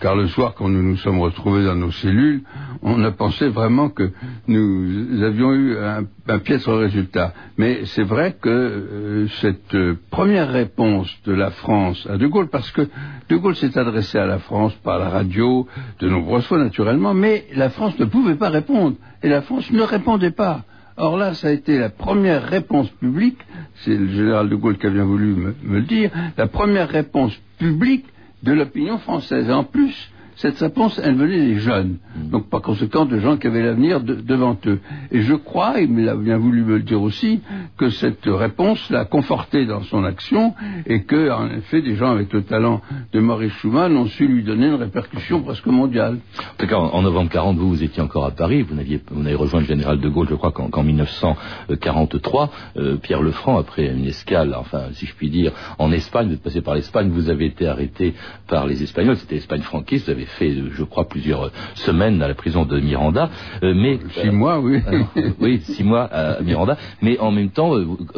Car 0.00 0.16
le 0.16 0.28
soir, 0.28 0.54
quand 0.54 0.70
nous 0.70 0.82
nous 0.82 0.96
sommes 0.96 1.20
retrouvés 1.20 1.62
dans 1.62 1.74
nos 1.74 1.90
cellules, 1.90 2.40
on 2.82 3.04
a 3.04 3.10
pensé 3.10 3.48
vraiment 3.48 3.90
que 3.90 4.10
nous 4.48 5.22
avions 5.22 5.52
eu 5.52 5.76
un, 5.76 6.38
piètre 6.38 6.72
résultat. 6.72 7.34
Mais 7.58 7.84
c'est 7.84 8.04
vrai 8.04 8.34
que 8.40 9.26
cette 9.42 9.76
première 10.10 10.50
réponse 10.50 11.14
de 11.26 11.34
la 11.34 11.50
France 11.50 12.06
à 12.08 12.16
De 12.16 12.26
Gaulle, 12.26 12.48
parce 12.48 12.70
que 12.70 12.88
De 13.28 13.36
Gaulle 13.36 13.56
s'est 13.56 13.76
adressé 13.76 14.16
à 14.16 14.24
la 14.24 14.38
France 14.38 14.74
par 14.82 14.98
la 14.98 15.10
radio, 15.10 15.66
de 15.98 16.08
nombreuses 16.08 16.46
fois 16.46 16.58
naturellement, 16.58 17.12
mais 17.12 17.44
la 17.54 17.68
France 17.68 17.98
ne 17.98 18.06
pouvait 18.06 18.36
pas 18.36 18.48
répondre, 18.48 18.96
et 19.22 19.28
la 19.28 19.42
France 19.42 19.70
ne 19.70 19.82
répondait 19.82 20.30
pas. 20.30 20.64
Or 20.96 21.18
là, 21.18 21.34
ça 21.34 21.48
a 21.48 21.50
été 21.50 21.78
la 21.78 21.90
première 21.90 22.44
réponse 22.44 22.88
publique, 22.88 23.38
c'est 23.84 23.96
le 23.96 24.08
général 24.08 24.48
de 24.48 24.54
Gaulle 24.54 24.78
qui 24.78 24.86
a 24.86 24.90
bien 24.90 25.04
voulu 25.04 25.34
me 25.34 25.54
le 25.62 25.82
dire, 25.82 26.10
la 26.38 26.46
première 26.46 26.88
réponse 26.88 27.38
publique 27.58 28.06
de 28.42 28.52
l'opinion 28.52 28.98
française. 28.98 29.50
En 29.50 29.64
plus, 29.64 30.10
cette 30.40 30.58
réponse, 30.58 30.98
elle 31.04 31.16
venait 31.16 31.46
des 31.46 31.58
jeunes, 31.58 31.98
mm. 32.16 32.30
donc 32.30 32.48
par 32.48 32.62
conséquent 32.62 33.04
de 33.04 33.18
gens 33.18 33.36
qui 33.36 33.46
avaient 33.46 33.62
l'avenir 33.62 34.00
devant 34.00 34.56
eux. 34.66 34.80
Et 35.10 35.20
je 35.20 35.34
crois, 35.34 35.80
il 35.80 36.08
a 36.08 36.16
bien 36.16 36.38
voulu 36.38 36.62
me 36.62 36.78
le 36.78 36.82
dire 36.82 37.02
aussi, 37.02 37.42
que 37.76 37.90
cette 37.90 38.24
réponse 38.24 38.88
l'a 38.88 39.04
conforté 39.04 39.66
dans 39.66 39.82
son 39.82 40.02
action 40.02 40.54
et 40.86 41.02
que, 41.04 41.30
en 41.30 41.50
effet, 41.50 41.82
des 41.82 41.94
gens 41.94 42.10
avec 42.10 42.32
le 42.32 42.42
talent 42.42 42.80
de 43.12 43.20
Maurice 43.20 43.52
Schumann 43.54 43.94
ont 43.96 44.06
su 44.06 44.26
lui 44.26 44.42
donner 44.42 44.68
une 44.68 44.76
répercussion 44.76 45.42
presque 45.42 45.66
mondiale. 45.66 46.18
En 46.38 46.56
tout 46.56 46.66
cas, 46.66 46.76
en, 46.76 47.02
novembre 47.02 47.30
40, 47.30 47.58
vous, 47.58 47.68
vous 47.68 47.84
étiez 47.84 48.02
encore 48.02 48.24
à 48.24 48.30
Paris, 48.30 48.62
vous, 48.62 48.78
aviez, 48.78 48.98
vous 49.10 49.20
avez 49.20 49.34
rejoint 49.34 49.60
le 49.60 49.66
général 49.66 50.00
de 50.00 50.08
Gaulle, 50.08 50.28
je 50.30 50.36
crois 50.36 50.52
qu'en 50.52 50.82
1943, 50.82 52.50
euh, 52.78 52.96
Pierre 52.96 53.20
Lefranc, 53.20 53.58
après 53.58 53.88
une 53.88 54.06
escale, 54.06 54.54
enfin, 54.58 54.84
si 54.92 55.04
je 55.04 55.14
puis 55.14 55.28
dire, 55.28 55.52
en 55.78 55.92
Espagne, 55.92 56.28
vous 56.28 56.34
êtes 56.34 56.42
passé 56.42 56.62
par 56.62 56.74
l'Espagne, 56.74 57.10
vous 57.10 57.28
avez 57.28 57.44
été 57.44 57.66
arrêté 57.66 58.14
par 58.48 58.66
les 58.66 58.82
Espagnols, 58.82 59.18
c'était 59.18 59.34
l'Espagne 59.34 59.60
franquiste, 59.60 60.06
vous 60.06 60.12
avez 60.12 60.29
fait, 60.30 60.54
je 60.70 60.84
crois, 60.84 61.08
plusieurs 61.08 61.50
semaines 61.74 62.22
à 62.22 62.28
la 62.28 62.34
prison 62.34 62.64
de 62.64 62.78
Miranda. 62.78 63.30
Euh, 63.62 63.74
mais 63.74 63.98
six 64.10 64.28
euh, 64.28 64.32
mois, 64.32 64.60
oui. 64.60 64.80
Euh, 65.16 65.30
oui, 65.40 65.60
six 65.60 65.84
mois 65.84 66.04
à 66.04 66.40
Miranda. 66.42 66.76
Mais 67.02 67.18
en 67.18 67.30
même 67.30 67.50
temps, 67.50 67.72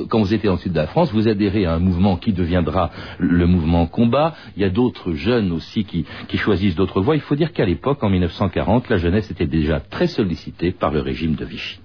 quand 0.09 0.21
vous 0.21 0.35
étiez 0.35 0.49
en 0.49 0.57
sud 0.57 0.73
de 0.73 0.79
la 0.79 0.87
France, 0.87 1.13
vous 1.13 1.29
adhérez 1.29 1.67
à 1.67 1.75
un 1.75 1.79
mouvement 1.79 2.17
qui 2.17 2.33
deviendra 2.33 2.91
le 3.19 3.47
mouvement 3.47 3.87
combat. 3.87 4.35
Il 4.57 4.63
y 4.63 4.65
a 4.65 4.71
d'autres 4.71 5.13
jeunes 5.13 5.53
aussi 5.53 5.85
qui, 5.85 6.05
qui 6.29 6.37
choisissent 6.37 6.77
d'autres 6.77 7.01
voies. 7.01 7.17
Il 7.17 7.23
faut 7.23 7.37
dire 7.37 7.53
qu'à 7.53 7.65
l'époque, 7.65 8.03
en 8.03 8.11
1940, 8.11 8.89
la 8.89 8.97
jeunesse 8.97 9.31
était 9.31 9.47
déjà 9.47 9.81
très 9.81 10.07
sollicitée 10.07 10.73
par 10.73 10.93
le 10.93 11.01
régime 11.01 11.35
de 11.35 11.45
Vichy. 11.45 11.81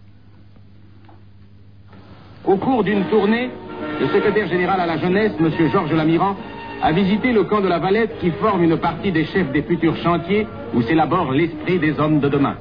Au 2.45 2.55
cours 2.55 2.83
d'une 2.83 3.03
tournée, 3.05 3.49
le 3.99 4.07
secrétaire 4.07 4.47
général 4.47 4.79
à 4.79 4.85
la 4.85 4.97
jeunesse, 4.97 5.33
M. 5.39 5.51
Georges 5.69 5.93
Lamiran, 5.93 6.35
a 6.81 6.91
visité 6.91 7.31
le 7.31 7.43
camp 7.43 7.61
de 7.61 7.67
la 7.67 7.79
Valette 7.79 8.19
qui 8.19 8.31
forme 8.31 8.63
une 8.63 8.77
partie 8.77 9.11
des 9.11 9.25
chefs 9.25 9.51
des 9.51 9.63
futurs 9.63 9.95
chantiers 9.97 10.47
où 10.73 10.81
s'élabore 10.81 11.31
l'esprit 11.31 11.79
des 11.79 11.99
hommes 11.99 12.19
de 12.19 12.29
demain. 12.29 12.55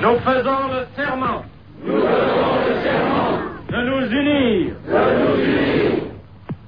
Nous 0.00 0.18
faisons 0.18 0.68
le 0.72 0.86
serment. 0.96 1.44
Nous 1.84 1.92
faisons 1.92 2.56
le 2.68 2.74
serment. 2.82 3.38
De 3.70 3.76
nous 3.76 4.06
unir. 4.12 4.74
De 4.86 5.14
nous 5.20 5.44
unir. 5.44 5.92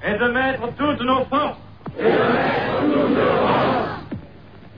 Et 0.07 0.17
de 0.17 0.31
mettre 0.31 0.67
toutes 0.77 1.01
nos 1.01 1.25
forces. 1.25 1.59
Et 1.99 2.03
de 2.03 2.09
mettre 2.09 2.81
toutes 2.81 3.09
nos 3.09 3.27
forces. 3.45 3.97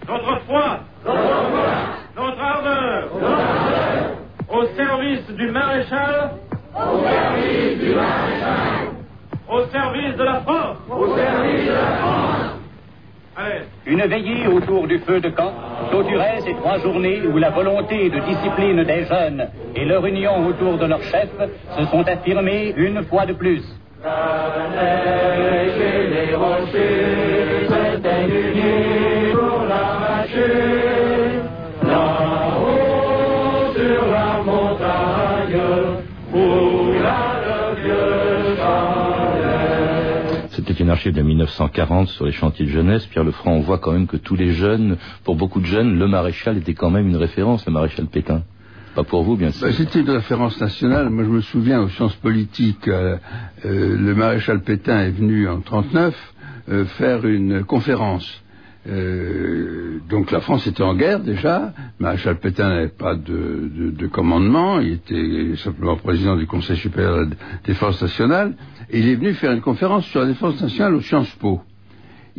Notre 0.08 0.42
foi. 0.46 0.80
Notre 1.06 1.50
foi. 1.52 1.70
Notre 2.18 2.42
ardeur. 2.42 3.10
Notre 3.14 3.32
ardeur. 3.32 4.12
Au 4.50 4.66
service 4.76 5.28
du 5.38 5.52
maréchal. 5.52 6.32
Au 6.76 7.04
service 7.04 7.80
du 7.80 7.94
maréchal. 7.94 8.89
Au 9.50 9.66
service 9.72 10.16
de 10.16 10.24
la 10.24 10.42
France. 10.42 10.78
Au 10.90 11.16
service 11.16 11.66
de 11.66 11.72
la 11.72 11.98
France. 11.98 12.60
Allez. 13.36 13.62
Une 13.88 14.06
veillée 14.06 14.48
autour 14.48 14.86
du 14.88 15.00
feu 15.00 15.20
de 15.20 15.30
camp 15.30 15.52
clôturait 15.90 16.42
ces 16.42 16.54
trois 16.56 16.78
journées 16.78 17.22
où 17.26 17.38
la 17.38 17.50
volonté 17.50 18.10
de 18.10 18.20
discipline 18.20 18.84
des 18.84 19.06
jeunes 19.06 19.48
et 19.76 19.86
leur 19.86 20.06
union 20.06 20.46
autour 20.46 20.78
de 20.78 20.86
leur 20.86 21.02
chef 21.02 21.30
se 21.78 21.86
sont 21.86 22.08
affirmées 22.08 22.74
une 22.78 23.02
fois 23.06 23.26
de 23.26 23.34
plus. 23.34 23.64
La 24.04 24.60
Archive 41.00 41.14
de 41.14 41.22
1940 41.22 42.10
sur 42.10 42.26
les 42.26 42.34
chantiers 42.34 42.66
de 42.66 42.72
jeunesse. 42.72 43.06
Pierre 43.06 43.24
Lefranc, 43.24 43.54
on 43.54 43.62
voit 43.62 43.78
quand 43.78 43.94
même 43.94 44.06
que 44.06 44.18
tous 44.18 44.36
les 44.36 44.52
jeunes, 44.52 44.98
pour 45.24 45.38
beaucoup 45.38 45.62
de 45.62 45.66
jeunes, 45.66 45.98
le 45.98 46.10
maréchal 46.10 46.58
était 46.58 46.74
quand 46.74 46.90
même 46.90 47.08
une 47.08 47.16
référence, 47.16 47.66
le 47.66 47.72
maréchal 47.72 48.08
Pétain. 48.08 48.44
Pas 48.96 49.06
pour 49.06 49.24
vous, 49.24 49.38
bien 49.38 49.52
sûr. 49.52 49.66
Ben, 49.66 49.74
C'était 49.74 50.02
une 50.02 50.10
référence 50.10 50.60
nationale. 50.60 51.10
Moi, 51.10 51.24
je 51.24 51.30
me 51.30 51.40
souviens 51.40 51.80
aux 51.80 51.88
sciences 51.88 52.16
politiques, 52.16 52.90
euh, 52.90 53.16
euh, 53.64 53.96
le 53.98 54.14
maréchal 54.14 54.60
Pétain 54.62 55.00
est 55.06 55.12
venu 55.12 55.48
en 55.48 55.62
39 55.62 56.14
euh, 56.68 56.84
faire 56.84 57.26
une 57.26 57.64
conférence. 57.64 58.44
Euh, 58.88 60.00
donc 60.10 60.32
la 60.32 60.40
France 60.40 60.66
était 60.66 60.84
en 60.84 60.96
guerre 60.96 61.20
déjà. 61.20 61.74
Maréchal 62.00 62.38
Pétain 62.38 62.70
n'avait 62.70 62.88
pas 62.88 63.16
de, 63.16 63.70
de, 63.76 63.92
de, 63.92 64.08
commandement. 64.08 64.80
Il 64.80 64.94
était 64.94 65.56
simplement 65.58 65.98
président 65.98 66.36
du 66.36 66.48
Conseil 66.48 66.78
supérieur 66.78 67.26
de 67.26 67.32
la 67.32 67.36
défense 67.66 68.02
nationale. 68.02 68.56
Et 68.90 69.00
il 69.00 69.08
est 69.10 69.16
venu 69.16 69.34
faire 69.34 69.52
une 69.52 69.62
conférence 69.62 70.06
sur 70.06 70.22
la 70.22 70.28
défense 70.28 70.62
nationale 70.62 70.96
au 70.96 71.02
Sciences 71.02 71.36
Po 71.36 71.62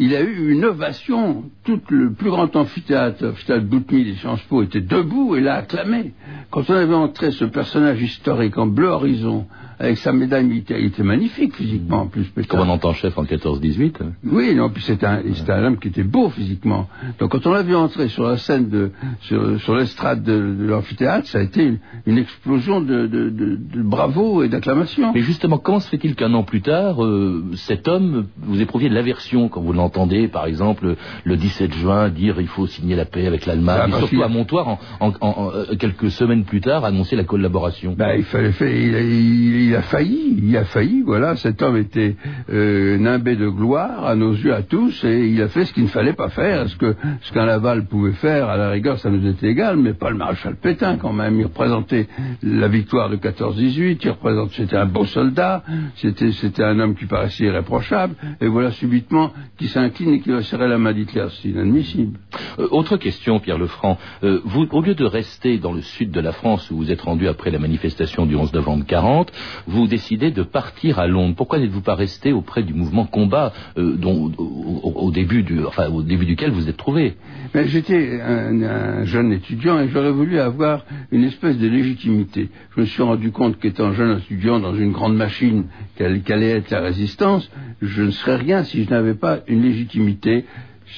il 0.01 0.15
a 0.15 0.23
eu 0.23 0.51
une 0.51 0.65
ovation. 0.65 1.45
Tout 1.63 1.81
le 1.91 2.13
plus 2.13 2.31
grand 2.31 2.57
amphithéâtre, 2.57 3.23
l'amphithéâtre 3.23 3.65
Boutmy 3.65 4.05
des 4.05 4.15
Sciences 4.15 4.43
Po, 4.43 4.63
était 4.63 4.81
debout 4.81 5.37
et 5.37 5.41
l'a 5.41 5.57
acclamé. 5.57 6.15
Quand 6.51 6.69
on 6.71 6.75
avait 6.75 6.95
entré 6.95 7.31
ce 7.31 7.45
personnage 7.45 8.01
historique 8.01 8.57
en 8.57 8.67
bleu 8.67 8.89
horizon, 8.89 9.47
avec 9.81 9.97
sa 9.97 10.13
médaille 10.13 10.45
militaire, 10.45 10.79
il 10.79 10.87
était 10.87 11.03
magnifique 11.03 11.57
physiquement 11.57 12.03
en 12.03 12.07
plus. 12.07 12.25
Pétain. 12.25 12.59
Commandant 12.59 12.91
en 12.91 12.93
chef 12.93 13.17
en 13.17 13.25
14-18 13.25 13.95
Oui, 14.25 14.55
non, 14.55 14.69
puis 14.69 14.83
c'était 14.83 15.07
un, 15.07 15.23
un, 15.49 15.65
homme 15.65 15.79
qui 15.79 15.89
était 15.89 16.03
beau 16.03 16.29
physiquement. 16.29 16.87
Donc 17.19 17.31
quand 17.31 17.47
on 17.47 17.53
l'a 17.53 17.63
vu 17.63 17.75
entrer 17.75 18.09
sur 18.09 18.25
la 18.25 18.37
scène, 18.37 18.69
de, 18.69 18.91
sur, 19.23 19.59
sur 19.63 19.75
l'estrade 19.75 20.23
de, 20.23 20.33
de 20.33 20.67
l'amphithéâtre, 20.67 21.27
ça 21.29 21.39
a 21.39 21.41
été 21.41 21.65
une, 21.65 21.79
une 22.05 22.19
explosion 22.19 22.83
de, 22.83 23.07
de, 23.07 23.31
de, 23.31 23.83
bravo 23.83 24.43
et 24.43 24.51
d'acclamation. 24.51 25.13
Mais 25.15 25.23
justement, 25.23 25.57
comment 25.57 25.81
se 25.81 25.89
fait-il 25.89 26.15
qu'un 26.15 26.35
an 26.35 26.43
plus 26.43 26.61
tard, 26.61 27.03
euh, 27.03 27.43
cet 27.55 27.89
homme, 27.89 28.27
vous 28.37 28.61
éprouviez 28.61 28.91
de 28.91 28.95
l'aversion 28.95 29.49
quand 29.49 29.63
vous 29.63 29.73
l'entendez, 29.73 30.29
par 30.29 30.45
exemple, 30.45 30.97
le 31.25 31.37
17 31.39 31.73
juin, 31.73 32.11
dire 32.11 32.39
il 32.39 32.49
faut 32.49 32.67
signer 32.67 32.97
la 32.97 33.07
paix 33.07 33.27
avec 33.27 33.47
l'Allemagne, 33.47 33.91
bah, 33.91 33.99
surtout 33.99 34.23
à 34.23 34.29
Montoire, 34.29 34.69
en, 34.69 34.79
en, 35.01 35.13
en, 35.23 35.51
quelques 35.79 36.11
semaines 36.11 36.45
plus 36.45 36.61
tard, 36.61 36.85
annoncer 36.85 37.17
la 37.17 37.25
collaboration? 37.25 37.95
Bah, 37.97 38.15
Il 38.15 38.25
fallait 38.25 38.53
faire... 38.53 38.69
Il, 38.71 39.70
il, 39.70 39.70
il 39.71 39.77
a 39.77 39.83
failli, 39.83 40.37
il 40.43 40.57
a 40.57 40.65
failli, 40.65 41.03
voilà, 41.03 41.37
cet 41.37 41.63
homme 41.63 41.77
était 41.77 42.17
euh, 42.53 42.99
nimbé 42.99 43.37
de 43.37 43.49
gloire 43.49 44.05
à 44.05 44.17
nos 44.17 44.33
yeux 44.33 44.53
à 44.53 44.63
tous 44.63 45.05
et 45.05 45.29
il 45.29 45.41
a 45.41 45.49
fait 45.49 45.65
ce 45.65 45.73
qu'il 45.73 45.85
ne 45.85 45.89
fallait 45.89 46.13
pas 46.13 46.29
faire, 46.29 46.69
ce 46.69 47.33
qu'un 47.33 47.47
Laval 47.47 47.87
pouvait 47.87 48.13
faire, 48.13 48.49
à 48.49 48.57
la 48.57 48.71
rigueur 48.71 48.99
ça 48.99 49.11
nous 49.11 49.25
était 49.29 49.47
égal, 49.47 49.77
mais 49.77 49.95
pas 49.95 50.11
le 50.11 50.17
maréchal 50.17 50.57
Pétain 50.57 50.97
quand 50.97 51.13
même, 51.13 51.39
il 51.39 51.45
représentait 51.45 52.09
la 52.43 52.67
victoire 52.67 53.11
de 53.11 53.17
14-18, 53.17 53.99
il 54.03 54.57
c'était 54.57 54.77
un 54.77 54.87
beau 54.87 55.05
soldat, 55.05 55.63
c'était 55.95 56.65
un 56.65 56.81
homme 56.81 56.97
qui 56.97 57.07
paraissait 57.07 57.45
irréprochable, 57.45 58.17
et 58.41 58.49
voilà 58.49 58.73
subitement 58.73 59.33
qui 59.57 59.69
s'incline 59.69 60.15
et 60.15 60.21
qui 60.21 60.31
va 60.31 60.43
serrer 60.43 60.67
la 60.67 60.79
main 60.79 60.93
d'Hitler, 60.93 61.27
c'est 61.41 61.49
inadmissible. 61.49 62.19
Euh, 62.59 62.67
autre 62.73 62.97
question, 62.97 63.39
Pierre 63.39 63.59
Lefranc, 63.59 63.99
euh, 64.25 64.41
au 64.73 64.83
lieu 64.83 64.95
de 64.97 65.05
rester 65.05 65.59
dans 65.59 65.73
le 65.73 65.83
sud 65.83 66.11
de 66.11 66.21
la 66.21 66.33
France 66.33 66.69
où 66.73 66.77
vous 66.77 66.91
êtes 66.91 67.03
rendu 67.03 67.29
après 67.29 67.53
la 67.53 67.61
manifestation 67.61 68.27
du 68.27 68.35
11 68.35 68.53
novembre 68.53 68.85
40, 68.87 69.31
vous 69.67 69.87
décidez 69.87 70.31
de 70.31 70.43
partir 70.43 70.99
à 70.99 71.07
Londres. 71.07 71.35
Pourquoi 71.37 71.59
n'êtes-vous 71.59 71.81
pas 71.81 71.95
resté 71.95 72.33
auprès 72.33 72.63
du 72.63 72.75
mouvement 72.75 73.05
combat 73.05 73.53
euh, 73.77 73.97
dont, 73.97 74.33
au, 74.39 75.11
début 75.11 75.43
du, 75.43 75.65
enfin, 75.65 75.89
au 75.89 76.03
début 76.03 76.27
duquel 76.27 76.51
vous 76.51 76.69
êtes 76.69 76.77
trouvé? 76.77 77.17
J'étais 77.55 78.21
un, 78.21 78.63
un, 78.63 79.05
jeune 79.05 79.33
étudiant 79.33 79.81
et 79.81 79.89
j'aurais 79.89 80.13
voulu 80.13 80.39
avoir 80.39 80.85
une 81.11 81.25
espèce 81.25 81.59
de 81.59 81.69
légitimité. 81.69 82.49
Je 82.77 82.81
me 82.81 82.87
suis 82.87 83.03
rendu 83.03 83.33
compte 83.33 83.59
qu'étant 83.59 83.93
jeune 83.93 84.19
étudiant 84.19 84.61
dans 84.61 84.75
une 84.75 84.93
grande 84.93 85.17
machine 85.17 85.65
qu'allait 85.97 86.51
être 86.51 86.71
la 86.71 86.81
résistance, 86.81 87.51
je 87.83 88.03
ne 88.03 88.11
serais 88.11 88.37
rien 88.37 88.65
si 88.65 88.85
je 88.85 88.91
n'avais 88.91 89.15
pas 89.15 89.41
une 89.47 89.63
légitimité 89.63 90.45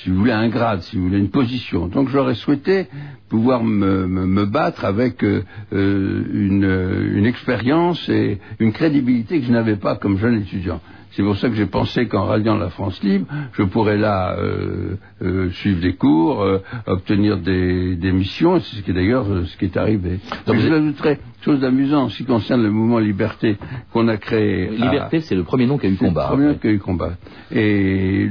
si 0.03 0.11
vous 0.11 0.17
voulez, 0.17 0.33
un 0.33 0.49
grade, 0.49 0.83
si 0.83 0.97
vous 0.97 1.05
voulez, 1.05 1.19
une 1.19 1.31
position. 1.31 1.87
Donc 1.87 2.09
j'aurais 2.09 2.35
souhaité 2.35 2.89
pouvoir 3.29 3.63
me, 3.63 4.45
battre 4.45 4.85
avec 4.85 5.23
euh, 5.25 5.45
une, 5.71 7.13
une 7.15 7.27
expérience 7.27 8.09
et 8.09 8.39
une 8.59 8.73
crédibilité 8.73 9.41
que 9.41 9.47
je 9.47 9.53
n'avais 9.53 9.77
pas 9.77 9.97
comme 9.97 10.19
jeune 10.19 10.41
étudiant. 10.41 10.81
C'est 11.13 11.23
pour 11.23 11.37
ça 11.37 11.49
que 11.49 11.55
j'ai 11.55 11.67
pensé 11.67 12.07
qu'en 12.07 12.25
ralliant 12.25 12.57
la 12.57 12.71
France 12.71 13.03
libre, 13.03 13.27
je 13.53 13.63
pourrais 13.63 13.99
là 13.99 14.35
euh, 14.39 14.97
euh, 15.23 15.51
suivre 15.51 15.81
des 15.81 15.95
cours, 15.95 16.43
euh, 16.43 16.63
obtenir 16.87 17.39
des, 17.39 17.97
des 17.97 18.13
missions, 18.13 18.59
c'est 18.61 18.77
ce 18.77 18.83
qui 18.83 18.91
est 18.91 18.95
d'ailleurs 18.95 19.27
ce 19.45 19.57
qui 19.57 19.67
est 19.67 19.77
arrivé. 19.77 20.21
Donc 20.47 20.57
je 20.57 20.69
vous 20.69 20.75
ajouterai 20.75 21.19
chose 21.43 21.61
d'amusant 21.61 22.05
en 22.05 22.09
ce 22.09 22.19
qui 22.19 22.25
concerne 22.25 22.63
le 22.63 22.71
mouvement 22.71 22.99
Liberté 22.99 23.59
qu'on 23.93 24.09
a 24.09 24.17
créé. 24.17 24.69
Liberté, 24.71 25.21
c'est 25.21 25.35
le 25.35 25.43
premier 25.43 25.67
nom 25.67 25.77
qui 25.77 25.87
a 25.87 25.91
eu 25.91 25.97
combat. 25.97 26.29
Le 26.31 26.37
premier 26.37 26.49
nom 26.49 26.55
qui 26.55 26.67
a 26.69 26.71
eu 26.71 26.79
combat. 26.79 27.13
Et 27.51 28.29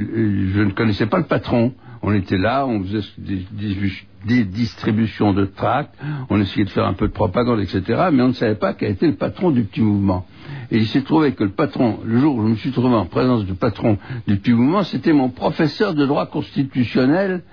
je 0.54 0.62
ne 0.62 0.72
connaissais 0.72 1.06
pas 1.06 1.18
le 1.18 1.26
patron. 1.26 1.74
On 2.04 2.14
était 2.14 2.38
là, 2.38 2.66
on 2.66 2.84
faisait 2.84 3.08
des, 3.18 4.44
distributions 4.46 5.34
de 5.34 5.46
tracts, 5.46 5.94
on 6.30 6.40
essayait 6.40 6.66
de 6.66 6.70
faire 6.70 6.86
un 6.88 6.94
peu 6.94 7.08
de 7.08 7.14
propagande, 7.14 7.60
etc. 7.60 8.10
Mais 8.12 8.24
on 8.24 8.30
ne 8.30 8.34
savait 8.34 8.56
pas 8.56 8.74
quel 8.74 8.92
était 8.92 9.08
le 9.08 9.16
patron 9.16 9.52
du 9.52 9.64
petit 9.64 9.82
mouvement. 9.82 10.26
Et 10.72 10.78
il 10.78 10.88
s'est 10.88 11.04
trouvé 11.04 11.34
que 11.34 11.44
le 11.44 11.52
patron, 11.52 12.00
le 12.04 12.20
jour 12.20 12.36
où 12.36 12.44
je 12.44 12.50
me 12.50 12.56
suis 12.56 12.72
trouvé 12.72 12.96
en 12.96 13.06
présence 13.06 13.46
du 13.46 13.54
patron 13.54 13.98
du 14.28 14.38
petit 14.38 14.54
mouvement, 14.54 14.84
c'était 14.84 15.14
mon 15.14 15.30
professeur 15.30 15.94
de 15.94 16.06
droit 16.06 16.26
constitutionnel 16.26 17.44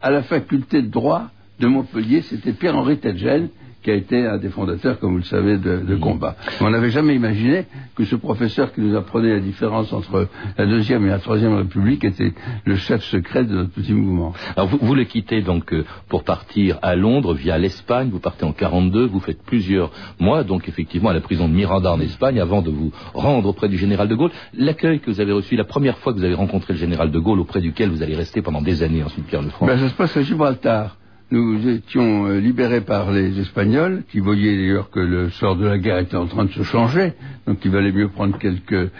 à 0.00 0.10
la 0.10 0.22
faculté 0.22 0.82
de 0.82 0.88
droit 0.88 1.30
de 1.58 1.66
Montpellier, 1.66 2.22
c'était 2.22 2.52
Pierre-Henri 2.52 2.98
Tedgen, 2.98 3.48
qui 3.86 3.92
a 3.92 3.94
été 3.94 4.26
un 4.26 4.36
des 4.36 4.48
fondateurs, 4.48 4.98
comme 4.98 5.12
vous 5.12 5.18
le 5.18 5.22
savez, 5.22 5.58
de, 5.58 5.76
de 5.76 5.94
combat. 5.94 6.34
On 6.60 6.70
n'avait 6.70 6.90
jamais 6.90 7.14
imaginé 7.14 7.66
que 7.94 8.04
ce 8.04 8.16
professeur 8.16 8.72
qui 8.72 8.80
nous 8.80 8.96
apprenait 8.96 9.34
la 9.34 9.38
différence 9.38 9.92
entre 9.92 10.26
la 10.58 10.66
deuxième 10.66 11.06
et 11.06 11.08
la 11.08 11.20
troisième 11.20 11.54
République 11.54 12.02
était 12.02 12.32
le 12.64 12.74
chef 12.74 13.04
secret 13.04 13.44
de 13.44 13.54
notre 13.54 13.70
petit 13.70 13.92
mouvement. 13.92 14.32
Alors 14.56 14.68
vous, 14.70 14.78
vous 14.82 14.96
le 14.96 15.04
quittez 15.04 15.40
donc 15.40 15.72
euh, 15.72 15.84
pour 16.08 16.24
partir 16.24 16.80
à 16.82 16.96
Londres 16.96 17.34
via 17.34 17.58
l'Espagne. 17.58 18.08
Vous 18.10 18.18
partez 18.18 18.44
en 18.44 18.50
42. 18.52 19.06
Vous 19.06 19.20
faites 19.20 19.40
plusieurs 19.44 19.92
mois 20.18 20.42
donc 20.42 20.68
effectivement 20.68 21.10
à 21.10 21.14
la 21.14 21.20
prison 21.20 21.48
de 21.48 21.54
Miranda 21.54 21.92
en 21.92 22.00
Espagne 22.00 22.40
avant 22.40 22.62
de 22.62 22.72
vous 22.72 22.90
rendre 23.14 23.48
auprès 23.48 23.68
du 23.68 23.78
général 23.78 24.08
de 24.08 24.16
Gaulle. 24.16 24.32
L'accueil 24.52 24.98
que 24.98 25.12
vous 25.12 25.20
avez 25.20 25.30
reçu, 25.30 25.54
la 25.54 25.62
première 25.62 25.98
fois 25.98 26.12
que 26.12 26.18
vous 26.18 26.24
avez 26.24 26.34
rencontré 26.34 26.72
le 26.72 26.80
général 26.80 27.12
de 27.12 27.18
Gaulle 27.20 27.38
auprès 27.38 27.60
duquel 27.60 27.90
vous 27.90 28.02
allez 28.02 28.16
rester 28.16 28.42
pendant 28.42 28.62
des 28.62 28.82
années 28.82 29.04
ensuite 29.04 29.26
Pierre 29.26 29.42
Lefranc. 29.42 29.64
Ben, 29.64 29.78
ça 29.78 29.88
se 29.90 29.94
passe 29.94 30.16
à 30.16 30.22
Gibraltar 30.22 30.96
nous 31.30 31.68
étions 31.68 32.28
libérés 32.28 32.82
par 32.82 33.10
les 33.10 33.38
Espagnols, 33.40 34.04
qui 34.10 34.20
voyaient 34.20 34.56
d'ailleurs 34.56 34.90
que 34.90 35.00
le 35.00 35.30
sort 35.30 35.56
de 35.56 35.66
la 35.66 35.78
guerre 35.78 35.98
était 35.98 36.16
en 36.16 36.26
train 36.26 36.44
de 36.44 36.52
se 36.52 36.62
changer, 36.62 37.14
donc 37.46 37.58
il 37.64 37.70
valait 37.70 37.92
mieux 37.92 38.08
prendre 38.08 38.38
quelques 38.38 38.90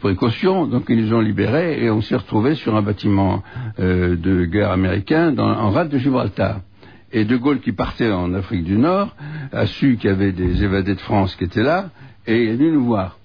précautions. 0.00 0.66
Donc 0.66 0.86
ils 0.88 1.04
nous 1.04 1.14
ont 1.14 1.20
libérés 1.20 1.84
et 1.84 1.90
on 1.90 2.00
s'est 2.00 2.16
retrouvés 2.16 2.54
sur 2.56 2.74
un 2.74 2.82
bâtiment 2.82 3.42
euh, 3.78 4.16
de 4.16 4.44
guerre 4.44 4.72
américain 4.72 5.32
dans, 5.32 5.48
en 5.48 5.70
rade 5.70 5.88
de 5.88 5.98
Gibraltar. 5.98 6.60
Et 7.12 7.24
De 7.24 7.36
Gaulle, 7.36 7.60
qui 7.60 7.72
partait 7.72 8.10
en 8.10 8.34
Afrique 8.34 8.64
du 8.64 8.76
Nord, 8.76 9.14
a 9.52 9.66
su 9.66 9.96
qu'il 9.96 10.10
y 10.10 10.12
avait 10.12 10.32
des 10.32 10.64
évadés 10.64 10.94
de 10.94 11.00
France 11.00 11.36
qui 11.36 11.44
étaient 11.44 11.62
là 11.62 11.90
et 12.26 12.46
est 12.46 12.56
venu 12.56 12.72
nous 12.72 12.84
voir. 12.84 13.18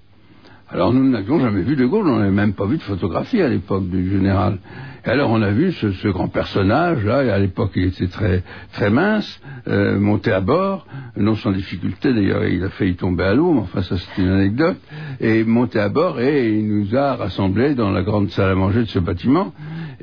Alors 0.73 0.93
nous 0.93 1.03
n'avions 1.09 1.37
jamais 1.41 1.63
vu 1.63 1.75
de 1.75 1.85
Gaulle, 1.85 2.07
on 2.07 2.19
n'avait 2.19 2.31
même 2.31 2.53
pas 2.53 2.65
vu 2.65 2.77
de 2.77 2.81
photographie 2.83 3.41
à 3.41 3.49
l'époque 3.49 3.89
du 3.89 4.09
général. 4.09 4.57
Et 5.05 5.09
alors 5.09 5.29
on 5.29 5.41
a 5.41 5.51
vu 5.51 5.73
ce, 5.73 6.07
grand 6.07 6.29
personnage, 6.29 7.03
là, 7.03 7.25
et 7.25 7.29
à 7.29 7.39
l'époque 7.39 7.71
il 7.75 7.87
était 7.87 8.07
très, 8.07 8.41
très 8.71 8.89
mince, 8.89 9.41
euh, 9.67 9.99
monter 9.99 10.31
à 10.31 10.39
bord, 10.39 10.87
non 11.17 11.35
sans 11.35 11.51
difficulté 11.51 12.13
d'ailleurs, 12.13 12.45
il 12.45 12.63
a 12.63 12.69
failli 12.69 12.95
tomber 12.95 13.25
à 13.25 13.33
l'eau, 13.33 13.51
mais 13.51 13.59
enfin 13.59 13.81
ça 13.81 13.97
c'est 13.97 14.21
une 14.21 14.29
anecdote, 14.29 14.77
et 15.19 15.43
monter 15.43 15.79
à 15.79 15.89
bord 15.89 16.21
et 16.21 16.53
il 16.53 16.65
nous 16.65 16.95
a 16.95 17.15
rassemblés 17.15 17.75
dans 17.75 17.91
la 17.91 18.03
grande 18.03 18.29
salle 18.29 18.51
à 18.51 18.55
manger 18.55 18.83
de 18.83 18.89
ce 18.89 18.99
bâtiment, 18.99 19.53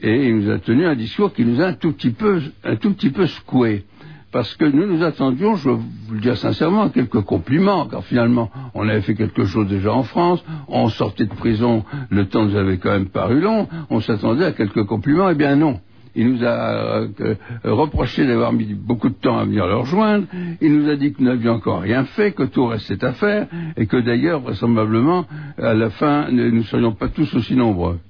et 0.02 0.28
il 0.28 0.36
nous 0.36 0.50
a 0.50 0.58
tenu 0.58 0.84
un 0.84 0.96
discours 0.96 1.32
qui 1.32 1.46
nous 1.46 1.62
a 1.62 1.68
un 1.68 1.74
tout 1.74 1.92
petit 1.92 2.10
peu, 2.10 2.42
un 2.64 2.76
tout 2.76 2.92
petit 2.92 3.10
peu 3.10 3.26
secoué 3.26 3.86
parce 4.30 4.54
que 4.56 4.64
nous 4.64 4.86
nous 4.86 5.02
attendions, 5.02 5.56
je 5.56 5.70
vous 5.70 5.82
le 6.12 6.20
dire 6.20 6.36
sincèrement, 6.36 6.82
à 6.82 6.88
quelques 6.90 7.22
compliments, 7.22 7.86
car 7.86 8.04
finalement, 8.04 8.50
on 8.74 8.88
avait 8.88 9.00
fait 9.00 9.14
quelque 9.14 9.44
chose 9.44 9.68
déjà 9.68 9.92
en 9.92 10.02
France, 10.02 10.44
on 10.68 10.88
sortait 10.88 11.26
de 11.26 11.34
prison, 11.34 11.84
le 12.10 12.26
temps 12.26 12.44
nous 12.44 12.56
avait 12.56 12.78
quand 12.78 12.90
même 12.90 13.08
paru 13.08 13.40
long, 13.40 13.68
on 13.90 14.00
s'attendait 14.00 14.44
à 14.44 14.52
quelques 14.52 14.84
compliments, 14.84 15.30
eh 15.30 15.34
bien 15.34 15.56
non. 15.56 15.80
Il 16.14 16.32
nous 16.32 16.44
a 16.44 17.06
euh, 17.20 17.34
reproché 17.64 18.26
d'avoir 18.26 18.52
mis 18.52 18.74
beaucoup 18.74 19.08
de 19.08 19.14
temps 19.14 19.38
à 19.38 19.44
venir 19.44 19.66
le 19.68 19.76
rejoindre. 19.76 20.26
Il 20.60 20.76
nous 20.76 20.88
a 20.88 20.96
dit 20.96 21.12
que 21.12 21.22
nous 21.22 21.28
n'avions 21.28 21.52
encore 21.52 21.82
rien 21.82 22.04
fait, 22.06 22.32
que 22.32 22.42
tout 22.42 22.66
restait 22.66 23.04
à 23.04 23.12
faire, 23.12 23.46
et 23.76 23.86
que 23.86 23.98
d'ailleurs, 23.98 24.40
vraisemblablement, 24.40 25.26
à 25.58 25.74
la 25.74 25.90
fin, 25.90 26.28
nous 26.32 26.50
ne 26.50 26.62
serions 26.62 26.92
pas 26.92 27.08
tous 27.08 27.32
aussi 27.34 27.54
nombreux. 27.54 28.00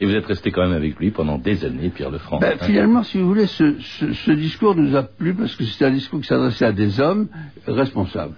Et 0.00 0.06
vous 0.06 0.14
êtes 0.14 0.26
resté 0.26 0.50
quand 0.52 0.62
même 0.62 0.72
avec 0.72 0.96
lui 0.98 1.10
pendant 1.10 1.38
des 1.38 1.64
années, 1.64 1.90
Pierre 1.90 2.10
Lefranc. 2.10 2.38
Ben, 2.38 2.56
finalement, 2.60 3.02
si 3.02 3.18
vous 3.18 3.26
voulez, 3.26 3.46
ce, 3.46 3.80
ce 3.80 4.30
discours 4.30 4.76
nous 4.76 4.94
a 4.94 5.02
plu 5.02 5.34
parce 5.34 5.56
que 5.56 5.64
c'était 5.64 5.86
un 5.86 5.90
discours 5.90 6.20
qui 6.20 6.28
s'adressait 6.28 6.66
à 6.66 6.72
des 6.72 7.00
hommes 7.00 7.28
responsables. 7.66 8.34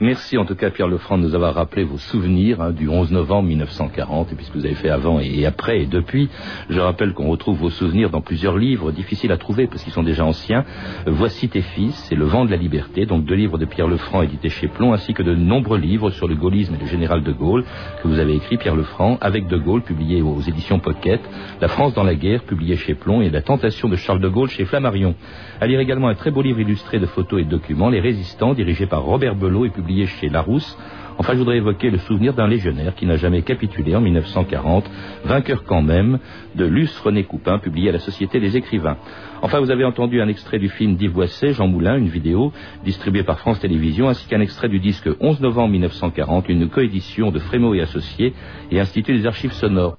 Merci 0.00 0.36
en 0.38 0.44
tout 0.44 0.54
cas 0.54 0.70
Pierre 0.70 0.88
Lefranc 0.88 1.18
de 1.18 1.22
nous 1.22 1.34
avoir 1.34 1.54
rappelé 1.54 1.84
vos 1.84 1.98
souvenirs 1.98 2.60
hein, 2.60 2.72
du 2.72 2.88
11 2.88 3.12
novembre 3.12 3.48
1940 3.48 4.32
et 4.32 4.34
puisque 4.34 4.54
vous 4.54 4.66
avez 4.66 4.74
fait 4.74 4.90
avant 4.90 5.20
et 5.20 5.46
après 5.46 5.80
et 5.80 5.86
depuis. 5.86 6.28
Je 6.68 6.78
rappelle 6.80 7.12
qu'on 7.12 7.28
retrouve 7.28 7.58
vos 7.58 7.70
souvenirs 7.70 8.10
dans 8.10 8.20
plusieurs 8.20 8.58
livres 8.58 8.92
difficiles 8.92 9.32
à 9.32 9.38
trouver 9.38 9.66
parce 9.66 9.82
qu'ils 9.82 9.92
sont 9.92 10.02
déjà 10.02 10.24
anciens. 10.24 10.64
Voici 11.06 11.48
tes 11.48 11.62
fils 11.62 12.10
et 12.12 12.14
Le 12.14 12.24
vent 12.24 12.44
de 12.44 12.50
la 12.50 12.56
liberté, 12.56 13.06
donc 13.06 13.24
deux 13.24 13.34
livres 13.34 13.58
de 13.58 13.64
Pierre 13.64 13.88
Lefranc 13.88 14.22
édités 14.22 14.50
chez 14.50 14.68
Plomb 14.68 14.92
ainsi 14.92 15.14
que 15.14 15.22
de 15.22 15.34
nombreux 15.34 15.78
livres 15.78 16.10
sur 16.10 16.28
le 16.28 16.34
gaullisme 16.34 16.74
et 16.74 16.78
le 16.82 16.86
général 16.86 17.22
de 17.22 17.32
Gaulle 17.32 17.64
que 18.02 18.08
vous 18.08 18.18
avez 18.18 18.34
écrit 18.34 18.58
Pierre 18.58 18.76
Lefranc 18.76 19.18
avec 19.20 19.46
de 19.48 19.56
Gaulle 19.56 19.82
publié 19.82 20.20
aux 20.22 20.40
éditions 20.40 20.78
Pocket, 20.78 21.20
La 21.60 21.68
France 21.68 21.94
dans 21.94 22.04
la 22.04 22.14
guerre 22.14 22.42
publié 22.42 22.76
chez 22.76 22.94
Plomb 22.94 23.22
et 23.22 23.30
La 23.30 23.42
tentation 23.42 23.88
de 23.88 23.96
Charles 23.96 24.20
de 24.20 24.28
Gaulle 24.28 24.50
chez 24.50 24.66
Flammarion. 24.66 25.14
À 25.60 25.66
lire 25.66 25.80
également 25.80 26.08
un 26.08 26.14
très 26.14 26.30
beau 26.30 26.42
livre 26.42 26.60
illustré 26.60 26.98
de 26.98 27.06
photos 27.06 27.40
et 27.40 27.44
de 27.44 27.50
documents, 27.50 27.88
Les 27.88 28.00
résistants 28.00 28.52
dirigé 28.52 28.86
par 28.86 29.02
Robert 29.02 29.34
Belot 29.34 29.55
et 29.64 29.70
publié 29.70 30.06
chez 30.06 30.28
Larousse. 30.28 30.76
Enfin, 31.18 31.32
je 31.32 31.38
voudrais 31.38 31.56
évoquer 31.56 31.88
le 31.90 31.98
souvenir 31.98 32.34
d'un 32.34 32.46
légionnaire 32.46 32.94
qui 32.94 33.06
n'a 33.06 33.16
jamais 33.16 33.40
capitulé 33.40 33.96
en 33.96 34.02
1940, 34.02 34.84
vainqueur 35.24 35.64
quand 35.64 35.80
même, 35.80 36.18
de 36.54 36.66
Luce 36.66 36.98
René 36.98 37.24
Coupin, 37.24 37.58
publié 37.58 37.88
à 37.88 37.92
la 37.92 37.98
Société 37.98 38.38
des 38.38 38.56
écrivains. 38.56 38.98
Enfin, 39.40 39.60
vous 39.60 39.70
avez 39.70 39.84
entendu 39.84 40.20
un 40.20 40.28
extrait 40.28 40.58
du 40.58 40.68
film 40.68 40.96
d'Yves 40.96 41.16
Jean 41.52 41.68
Moulin, 41.68 41.96
une 41.96 42.08
vidéo 42.08 42.52
distribuée 42.84 43.22
par 43.22 43.38
France 43.38 43.60
Télévisions, 43.60 44.08
ainsi 44.08 44.28
qu'un 44.28 44.40
extrait 44.40 44.68
du 44.68 44.78
disque 44.78 45.08
11 45.20 45.40
novembre 45.40 45.72
1940, 45.72 46.48
une 46.50 46.68
coédition 46.68 47.30
de 47.30 47.38
Frémaux 47.38 47.74
et 47.74 47.80
Associés 47.80 48.34
et 48.70 48.78
Institut 48.78 49.14
des 49.14 49.26
archives 49.26 49.52
sonores. 49.52 49.96